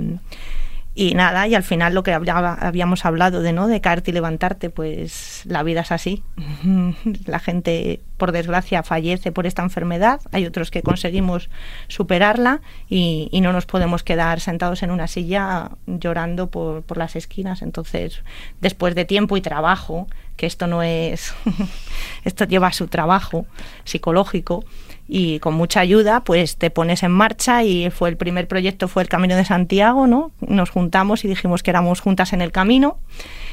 y 0.95 1.15
nada, 1.15 1.47
y 1.47 1.55
al 1.55 1.63
final 1.63 1.93
lo 1.95 2.03
que 2.03 2.13
había- 2.13 2.37
habíamos 2.53 3.03
hablado 3.05 3.41
de 3.41 3.51
no 3.51 3.67
de 3.67 3.81
caerte 3.81 4.11
y 4.11 4.13
levantarte, 4.13 4.69
pues 4.69 5.41
la 5.45 5.63
vida 5.63 5.81
es 5.81 5.91
así. 5.91 6.23
La 7.25 7.39
gente, 7.39 7.99
por 8.17 8.31
desgracia, 8.31 8.83
fallece 8.83 9.31
por 9.31 9.47
esta 9.47 9.63
enfermedad. 9.63 10.21
Hay 10.31 10.45
otros 10.45 10.69
que 10.71 10.83
conseguimos 10.83 11.49
superarla 11.87 12.61
y, 12.89 13.27
y 13.31 13.41
no 13.41 13.53
nos 13.53 13.65
podemos 13.65 14.03
quedar 14.03 14.39
sentados 14.39 14.83
en 14.83 14.91
una 14.91 15.07
silla 15.07 15.71
llorando 15.87 16.49
por, 16.51 16.83
por 16.83 16.97
las 16.97 17.15
esquinas. 17.15 17.61
Entonces, 17.61 18.21
después 18.61 18.93
de 18.95 19.05
tiempo 19.05 19.35
y 19.35 19.41
trabajo, 19.41 20.07
que 20.37 20.45
esto 20.45 20.67
no 20.67 20.83
es, 20.83 21.33
esto 22.23 22.45
lleva 22.45 22.71
su 22.71 22.87
trabajo 22.87 23.45
psicológico 23.83 24.63
y 25.07 25.39
con 25.39 25.53
mucha 25.55 25.81
ayuda 25.81 26.23
pues 26.23 26.55
te 26.57 26.69
pones 26.69 27.03
en 27.03 27.11
marcha 27.11 27.63
y 27.63 27.89
fue 27.89 28.09
el 28.09 28.17
primer 28.17 28.47
proyecto 28.47 28.87
fue 28.87 29.03
el 29.03 29.09
Camino 29.09 29.35
de 29.35 29.43
Santiago, 29.45 30.07
¿no? 30.07 30.31
Nos 30.39 30.69
juntamos 30.69 31.25
y 31.25 31.27
dijimos 31.27 31.61
que 31.63 31.71
éramos 31.71 31.99
juntas 31.99 32.31
en 32.33 32.41
el 32.41 32.51
camino 32.51 32.97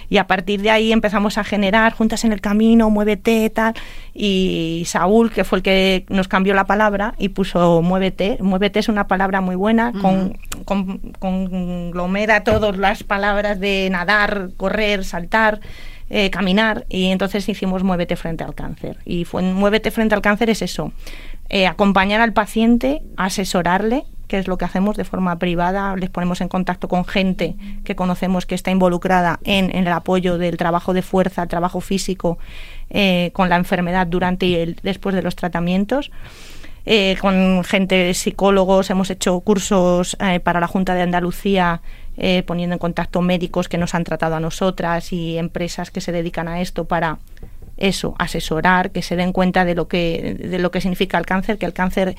y 0.09 0.19
a 0.19 0.27
partir 0.27 0.61
de 0.63 0.71
ahí 0.71 0.93
empezamos 0.93 1.39
a 1.39 1.45
generar 1.45 1.93
juntas 1.93 2.25
en 2.25 2.33
el 2.33 2.41
camino, 2.41 2.89
muévete, 2.91 3.49
tal 3.51 3.75
y 4.15 4.85
Saúl, 4.87 5.31
que 5.33 5.45
fue 5.45 5.59
el 5.59 5.63
que 5.63 6.05
nos 6.09 6.29
cambió 6.29 6.55
la 6.55 6.65
palabra 6.65 7.15
y 7.19 7.31
puso 7.31 7.83
muévete, 7.83 8.39
muévete 8.41 8.79
es 8.79 8.89
una 8.89 9.07
palabra 9.09 9.41
muy 9.41 9.57
buena, 9.57 9.93
con, 9.93 10.39
con- 10.65 10.99
conglomera 11.19 12.45
todas 12.45 12.77
las 12.77 13.03
palabras 13.03 13.61
de 13.61 13.89
nadar, 13.91 14.51
correr, 14.57 15.05
saltar, 15.05 15.61
eh, 16.11 16.31
caminar 16.31 16.87
y 16.89 17.07
entonces 17.07 17.49
hicimos 17.49 17.85
Muévete 17.85 18.17
frente 18.17 18.43
al 18.43 18.55
cáncer. 18.55 18.99
Y 19.05 19.25
fue, 19.25 19.43
Muévete 19.43 19.91
frente 19.93 20.15
al 20.15 20.23
cáncer 20.23 20.51
es 20.51 20.61
eso, 20.63 20.93
eh, 21.53 21.67
acompañar 21.67 22.21
al 22.21 22.33
paciente, 22.33 23.03
asesorarle, 23.17 24.05
que 24.29 24.39
es 24.39 24.47
lo 24.47 24.57
que 24.57 24.65
hacemos 24.65 24.97
de 24.97 25.05
forma 25.05 25.37
privada, 25.41 25.97
les 25.97 26.09
ponemos 26.09 26.41
en 26.41 26.47
contacto 26.47 26.87
con 26.87 27.05
gente 27.05 27.57
que 27.83 27.97
conocemos 27.97 28.47
que 28.47 28.55
está 28.55 28.71
involucrada 28.71 29.41
en, 29.43 29.75
el 29.75 29.89
apoyo 29.89 30.39
del 30.39 30.57
trabajo 30.57 30.95
de 30.95 31.03
fuerza, 31.03 31.43
el 31.43 31.49
trabajo 31.49 31.81
físico 31.81 32.39
eh, 32.89 33.31
con 33.33 33.49
la 33.49 33.57
enfermedad 33.57 34.07
durante 34.07 34.47
y 34.47 34.77
después 34.85 35.13
de 35.13 35.23
los 35.23 35.35
tratamientos. 35.35 36.13
Eh, 36.87 37.17
con 37.21 37.65
gente, 37.65 38.15
psicólogos, 38.15 38.89
hemos 38.91 39.11
hecho 39.11 39.41
cursos 39.41 40.17
para 40.45 40.61
la 40.61 40.69
Junta 40.69 40.95
de 40.95 41.03
Andalucía 41.03 41.83
poniendo 42.47 42.75
en 42.75 42.79
contacto 42.79 43.23
médicos 43.23 43.69
que 43.69 43.79
nos 43.79 43.95
han 43.95 44.05
tratado 44.05 44.37
a 44.37 44.41
nosotras 44.41 45.13
y 45.13 45.37
empresas 45.37 45.91
que 45.91 46.01
se 46.01 46.13
dedican 46.13 46.47
a 46.47 46.61
esto 46.61 46.85
para 46.85 47.19
eso, 47.81 48.15
asesorar, 48.19 48.91
que 48.91 49.03
se 49.03 49.17
den 49.17 49.33
cuenta 49.33 49.65
de 49.65 49.75
lo 49.75 49.89
que, 49.89 50.37
de 50.39 50.59
lo 50.59 50.71
que 50.71 50.81
significa 50.81 51.19
el 51.19 51.27
cáncer, 51.27 51.59
que 51.59 51.67
el 51.67 51.73
cáncer, 51.73 52.17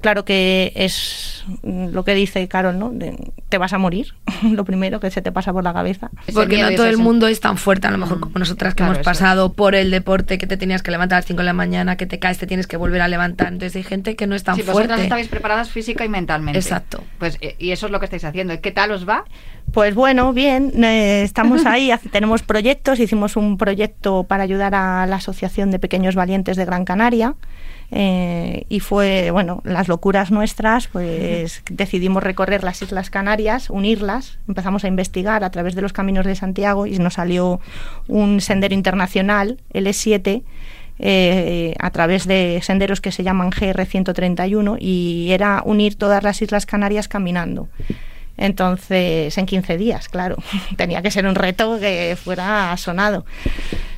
claro 0.00 0.24
que 0.24 0.72
es 0.74 1.44
mm, 1.62 1.88
lo 1.88 2.04
que 2.04 2.14
dice 2.14 2.46
Carol, 2.48 2.78
¿no? 2.78 2.90
De- 2.90 3.32
te 3.48 3.58
vas 3.58 3.72
a 3.72 3.78
morir, 3.78 4.14
lo 4.42 4.64
primero 4.64 5.00
que 5.00 5.10
se 5.10 5.22
te 5.22 5.30
pasa 5.32 5.52
por 5.52 5.62
la 5.64 5.72
cabeza. 5.72 6.10
Porque 6.32 6.60
no 6.60 6.74
todo 6.74 6.86
el 6.86 6.98
mundo 6.98 7.26
es 7.28 7.40
tan 7.40 7.56
fuerte, 7.56 7.86
a 7.86 7.90
lo 7.90 7.98
mejor 7.98 8.20
como 8.20 8.38
nosotras 8.38 8.74
que 8.74 8.78
Claro, 8.78 8.92
hemos 8.94 9.00
eso 9.00 9.10
pasado 9.10 9.52
por 9.52 9.74
el 9.74 9.90
deporte, 9.90 10.38
que 10.38 10.46
te 10.46 10.56
tenías 10.56 10.82
que 10.82 10.90
levantar 10.90 11.16
a 11.16 11.18
las 11.20 11.26
5 11.26 11.38
de 11.38 11.44
la 11.44 11.52
mañana, 11.52 11.96
que 11.96 12.06
te 12.06 12.18
caes, 12.18 12.38
te 12.38 12.46
tienes 12.46 12.66
que 12.66 12.76
volver 12.76 13.00
a 13.02 13.08
levantar. 13.08 13.48
Entonces 13.48 13.76
hay 13.76 13.82
gente 13.84 14.16
que 14.16 14.26
no 14.26 14.34
es 14.34 14.42
tan 14.44 14.56
Sí, 14.56 14.62
vosotras 14.62 14.86
fuerte. 14.86 15.02
estabais 15.04 15.28
preparadas 15.28 15.70
física 15.70 16.04
y 16.04 16.08
mentalmente. 16.08 16.58
Exacto. 16.58 17.02
Pues, 17.18 17.38
eh, 17.40 17.54
y 17.58 17.70
eso 17.70 17.86
es 17.86 17.92
lo 17.92 17.98
que 18.00 18.06
estáis 18.06 18.24
haciendo. 18.24 18.58
¿Qué 18.60 18.72
tal 18.72 18.90
os 18.90 19.08
va? 19.08 19.24
Pues 19.72 19.94
bueno, 19.94 20.32
bien, 20.32 20.84
eh, 20.84 21.22
estamos 21.22 21.64
ahí, 21.66 21.90
tenemos 22.12 22.42
proyectos, 22.42 23.00
hicimos 23.00 23.36
un 23.36 23.56
proyecto 23.58 24.24
para 24.24 24.42
ayudar 24.42 24.74
a 24.74 25.06
la 25.06 25.16
Asociación 25.16 25.70
de 25.70 25.78
Pequeños 25.78 26.14
Valientes 26.14 26.56
de 26.56 26.64
Gran 26.64 26.84
Canaria 26.84 27.34
eh, 27.96 28.66
y 28.68 28.80
fue, 28.80 29.30
bueno, 29.30 29.62
las 29.62 29.86
locuras 29.86 30.32
nuestras, 30.32 30.88
pues 30.88 31.62
decidimos 31.70 32.24
recorrer 32.24 32.64
las 32.64 32.82
Islas 32.82 33.08
Canarias, 33.08 33.70
unirlas, 33.70 34.40
empezamos 34.48 34.82
a 34.82 34.88
investigar 34.88 35.44
a 35.44 35.50
través 35.50 35.76
de 35.76 35.82
los 35.82 35.92
caminos 35.92 36.26
de 36.26 36.34
Santiago 36.34 36.86
y 36.86 36.98
nos 36.98 37.14
salió 37.14 37.60
un 38.08 38.40
sendero 38.40 38.74
internacional, 38.74 39.60
L7, 39.72 40.42
eh, 40.98 41.74
a 41.78 41.90
través 41.90 42.26
de 42.26 42.58
senderos 42.64 43.00
que 43.00 43.12
se 43.12 43.22
llaman 43.22 43.52
GR131 43.52 44.76
y 44.80 45.28
era 45.30 45.62
unir 45.64 45.94
todas 45.94 46.24
las 46.24 46.42
Islas 46.42 46.66
Canarias 46.66 47.06
caminando. 47.06 47.68
Entonces, 48.36 49.38
en 49.38 49.46
15 49.46 49.76
días, 49.76 50.08
claro, 50.08 50.36
tenía 50.76 51.00
que 51.00 51.12
ser 51.12 51.28
un 51.28 51.36
reto 51.36 51.78
que 51.78 52.16
fuera 52.20 52.76
sonado. 52.76 53.24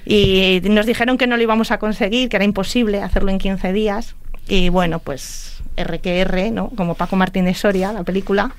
Y 0.06 0.60
nos 0.64 0.86
dijeron 0.86 1.18
que 1.18 1.26
no 1.26 1.36
lo 1.36 1.42
íbamos 1.42 1.70
a 1.72 1.78
conseguir, 1.78 2.28
que 2.28 2.36
era 2.36 2.44
imposible 2.44 3.02
hacerlo 3.02 3.30
en 3.30 3.38
15 3.38 3.72
días. 3.72 4.14
Y 4.48 4.68
bueno, 4.68 5.00
pues 5.00 5.60
RQR, 5.76 6.52
¿no? 6.52 6.70
Como 6.70 6.94
Paco 6.94 7.16
Martínez 7.16 7.58
Soria, 7.58 7.92
la 7.92 8.04
película, 8.04 8.54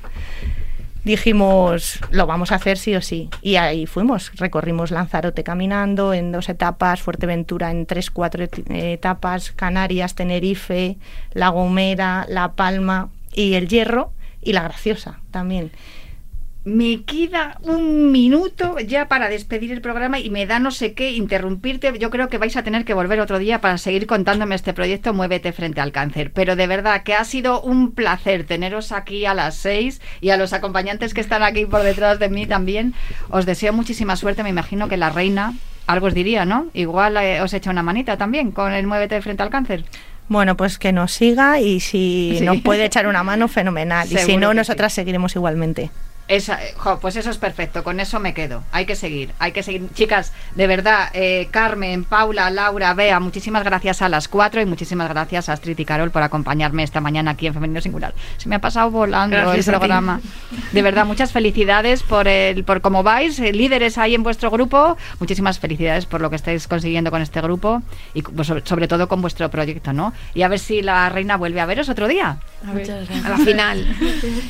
dijimos, 1.05 1.99
lo 2.11 2.27
vamos 2.27 2.51
a 2.51 2.55
hacer 2.55 2.77
sí 2.77 2.95
o 2.95 3.01
sí. 3.01 3.29
Y 3.41 3.55
ahí 3.55 3.85
fuimos, 3.85 4.31
recorrimos 4.35 4.91
Lanzarote 4.91 5.43
caminando 5.43 6.13
en 6.13 6.31
dos 6.31 6.49
etapas, 6.49 7.01
Fuerteventura 7.01 7.71
en 7.71 7.85
tres, 7.85 8.11
cuatro 8.11 8.43
et- 8.43 8.69
etapas, 8.69 9.51
Canarias, 9.51 10.15
Tenerife, 10.15 10.97
La 11.33 11.49
Gomera, 11.49 12.25
La 12.29 12.51
Palma 12.53 13.09
y 13.33 13.53
El 13.53 13.67
Hierro 13.69 14.11
y 14.41 14.51
La 14.53 14.63
Graciosa 14.63 15.19
también. 15.31 15.71
Me 16.67 17.03
queda 17.03 17.57
un 17.63 18.11
minuto 18.11 18.77
ya 18.79 19.07
para 19.07 19.29
despedir 19.29 19.71
el 19.71 19.79
programa 19.79 20.19
y 20.19 20.29
me 20.29 20.45
da 20.45 20.59
no 20.59 20.69
sé 20.71 20.91
qué 20.93 21.11
interrumpirte. 21.11 21.97
Yo 21.97 22.09
creo 22.09 22.27
que 22.27 22.37
vais 22.37 22.57
a 22.57 22.63
tener 22.63 22.83
que 22.83 22.93
volver 22.93 23.21
otro 23.21 23.39
día 23.39 23.61
para 23.61 23.77
seguir 23.77 24.05
contándome 24.05 24.53
este 24.53 24.73
proyecto 24.73 25.13
Muévete 25.13 25.53
frente 25.53 25.79
al 25.79 25.93
cáncer. 25.93 26.33
Pero 26.33 26.57
de 26.57 26.67
verdad 26.67 27.03
que 27.03 27.13
ha 27.13 27.23
sido 27.23 27.61
un 27.61 27.93
placer 27.93 28.43
teneros 28.43 28.91
aquí 28.91 29.25
a 29.25 29.33
las 29.33 29.55
seis 29.55 30.01
y 30.19 30.31
a 30.31 30.35
los 30.37 30.51
acompañantes 30.51 31.13
que 31.13 31.21
están 31.21 31.41
aquí 31.41 31.65
por 31.65 31.83
detrás 31.83 32.19
de 32.19 32.27
mí 32.27 32.45
también. 32.45 32.93
Os 33.29 33.45
deseo 33.45 33.71
muchísima 33.71 34.17
suerte. 34.17 34.43
Me 34.43 34.49
imagino 34.49 34.89
que 34.89 34.97
la 34.97 35.09
reina 35.09 35.53
algo 35.85 36.07
os 36.07 36.13
diría, 36.13 36.43
¿no? 36.43 36.67
Igual 36.73 37.15
eh, 37.15 37.39
os 37.39 37.53
echa 37.53 37.71
una 37.71 37.81
manita 37.81 38.17
también 38.17 38.51
con 38.51 38.73
el 38.73 38.85
Muévete 38.87 39.21
frente 39.21 39.41
al 39.41 39.49
cáncer. 39.49 39.85
Bueno, 40.27 40.57
pues 40.57 40.77
que 40.77 40.91
nos 40.91 41.13
siga 41.13 41.61
y 41.61 41.79
si 41.79 42.35
Sí. 42.39 42.43
nos 42.43 42.59
puede 42.59 42.83
echar 42.83 43.07
una 43.07 43.23
mano, 43.23 43.47
fenomenal. 43.47 44.05
y 44.11 44.17
si 44.17 44.35
no, 44.35 44.53
nosotras 44.53 44.91
seguiremos 44.91 45.33
igualmente. 45.37 45.91
Esa, 46.27 46.61
eh, 46.63 46.73
jo, 46.75 46.99
pues 46.99 47.15
eso 47.15 47.29
es 47.29 47.37
perfecto, 47.37 47.83
con 47.83 47.99
eso 47.99 48.19
me 48.19 48.33
quedo. 48.33 48.63
Hay 48.71 48.85
que 48.85 48.95
seguir, 48.95 49.31
hay 49.39 49.53
que 49.53 49.63
seguir. 49.63 49.87
Chicas, 49.93 50.33
de 50.55 50.67
verdad, 50.67 51.09
eh, 51.13 51.47
Carmen, 51.51 52.03
Paula, 52.03 52.49
Laura, 52.49 52.93
Bea, 52.93 53.19
muchísimas 53.19 53.63
gracias 53.63 54.01
a 54.01 54.09
las 54.09 54.27
cuatro 54.27 54.61
y 54.61 54.65
muchísimas 54.65 55.07
gracias 55.09 55.47
a 55.47 55.53
Astrid 55.53 55.79
y 55.79 55.85
Carol 55.85 56.11
por 56.11 56.23
acompañarme 56.23 56.83
esta 56.83 56.99
mañana 56.99 57.31
aquí 57.31 57.47
en 57.47 57.53
Femenino 57.53 57.79
Singular. 57.79 58.13
Se 58.37 58.49
me 58.49 58.55
ha 58.55 58.59
pasado 58.59 58.91
volando 58.91 59.37
Gracias 59.37 59.69
el 59.69 59.75
programa. 59.75 60.19
De 60.73 60.81
verdad, 60.81 61.05
muchas 61.05 61.31
felicidades 61.31 62.03
por 62.03 62.27
el, 62.27 62.65
por 62.65 62.81
cómo 62.81 63.03
vais, 63.03 63.39
eh, 63.39 63.53
líderes 63.53 63.97
ahí 63.97 64.13
en 64.13 64.23
vuestro 64.23 64.51
grupo. 64.51 64.97
Muchísimas 65.19 65.59
felicidades 65.59 66.05
por 66.05 66.19
lo 66.19 66.29
que 66.29 66.35
estáis 66.35 66.67
consiguiendo 66.67 67.09
con 67.09 67.21
este 67.21 67.39
grupo 67.39 67.81
y 68.13 68.21
pues, 68.21 68.47
sobre 68.47 68.87
todo 68.87 69.07
con 69.07 69.21
vuestro 69.21 69.49
proyecto, 69.49 69.93
¿no? 69.93 70.13
Y 70.33 70.41
a 70.41 70.49
ver 70.49 70.59
si 70.59 70.81
la 70.81 71.07
reina 71.07 71.37
vuelve 71.37 71.61
a 71.61 71.65
veros 71.65 71.87
otro 71.87 72.07
día. 72.07 72.39
A 72.65 73.29
la 73.29 73.37
final. 73.37 73.85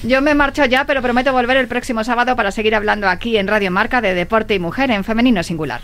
Yo 0.04 0.22
me 0.22 0.34
marcho 0.34 0.66
ya, 0.66 0.86
pero 0.86 1.02
prometo 1.02 1.34
volver 1.34 1.58
el 1.58 1.68
próximo 1.68 2.04
sábado 2.04 2.36
para 2.36 2.52
seguir 2.52 2.76
hablando 2.76 3.08
aquí 3.08 3.38
en 3.38 3.48
Radio 3.48 3.72
Marca 3.72 4.02
de 4.02 4.14
Deporte 4.14 4.56
y 4.56 4.60
Mujer 4.60 4.92
en 4.92 5.04
Femenino 5.04 5.44
Singular. 5.44 5.82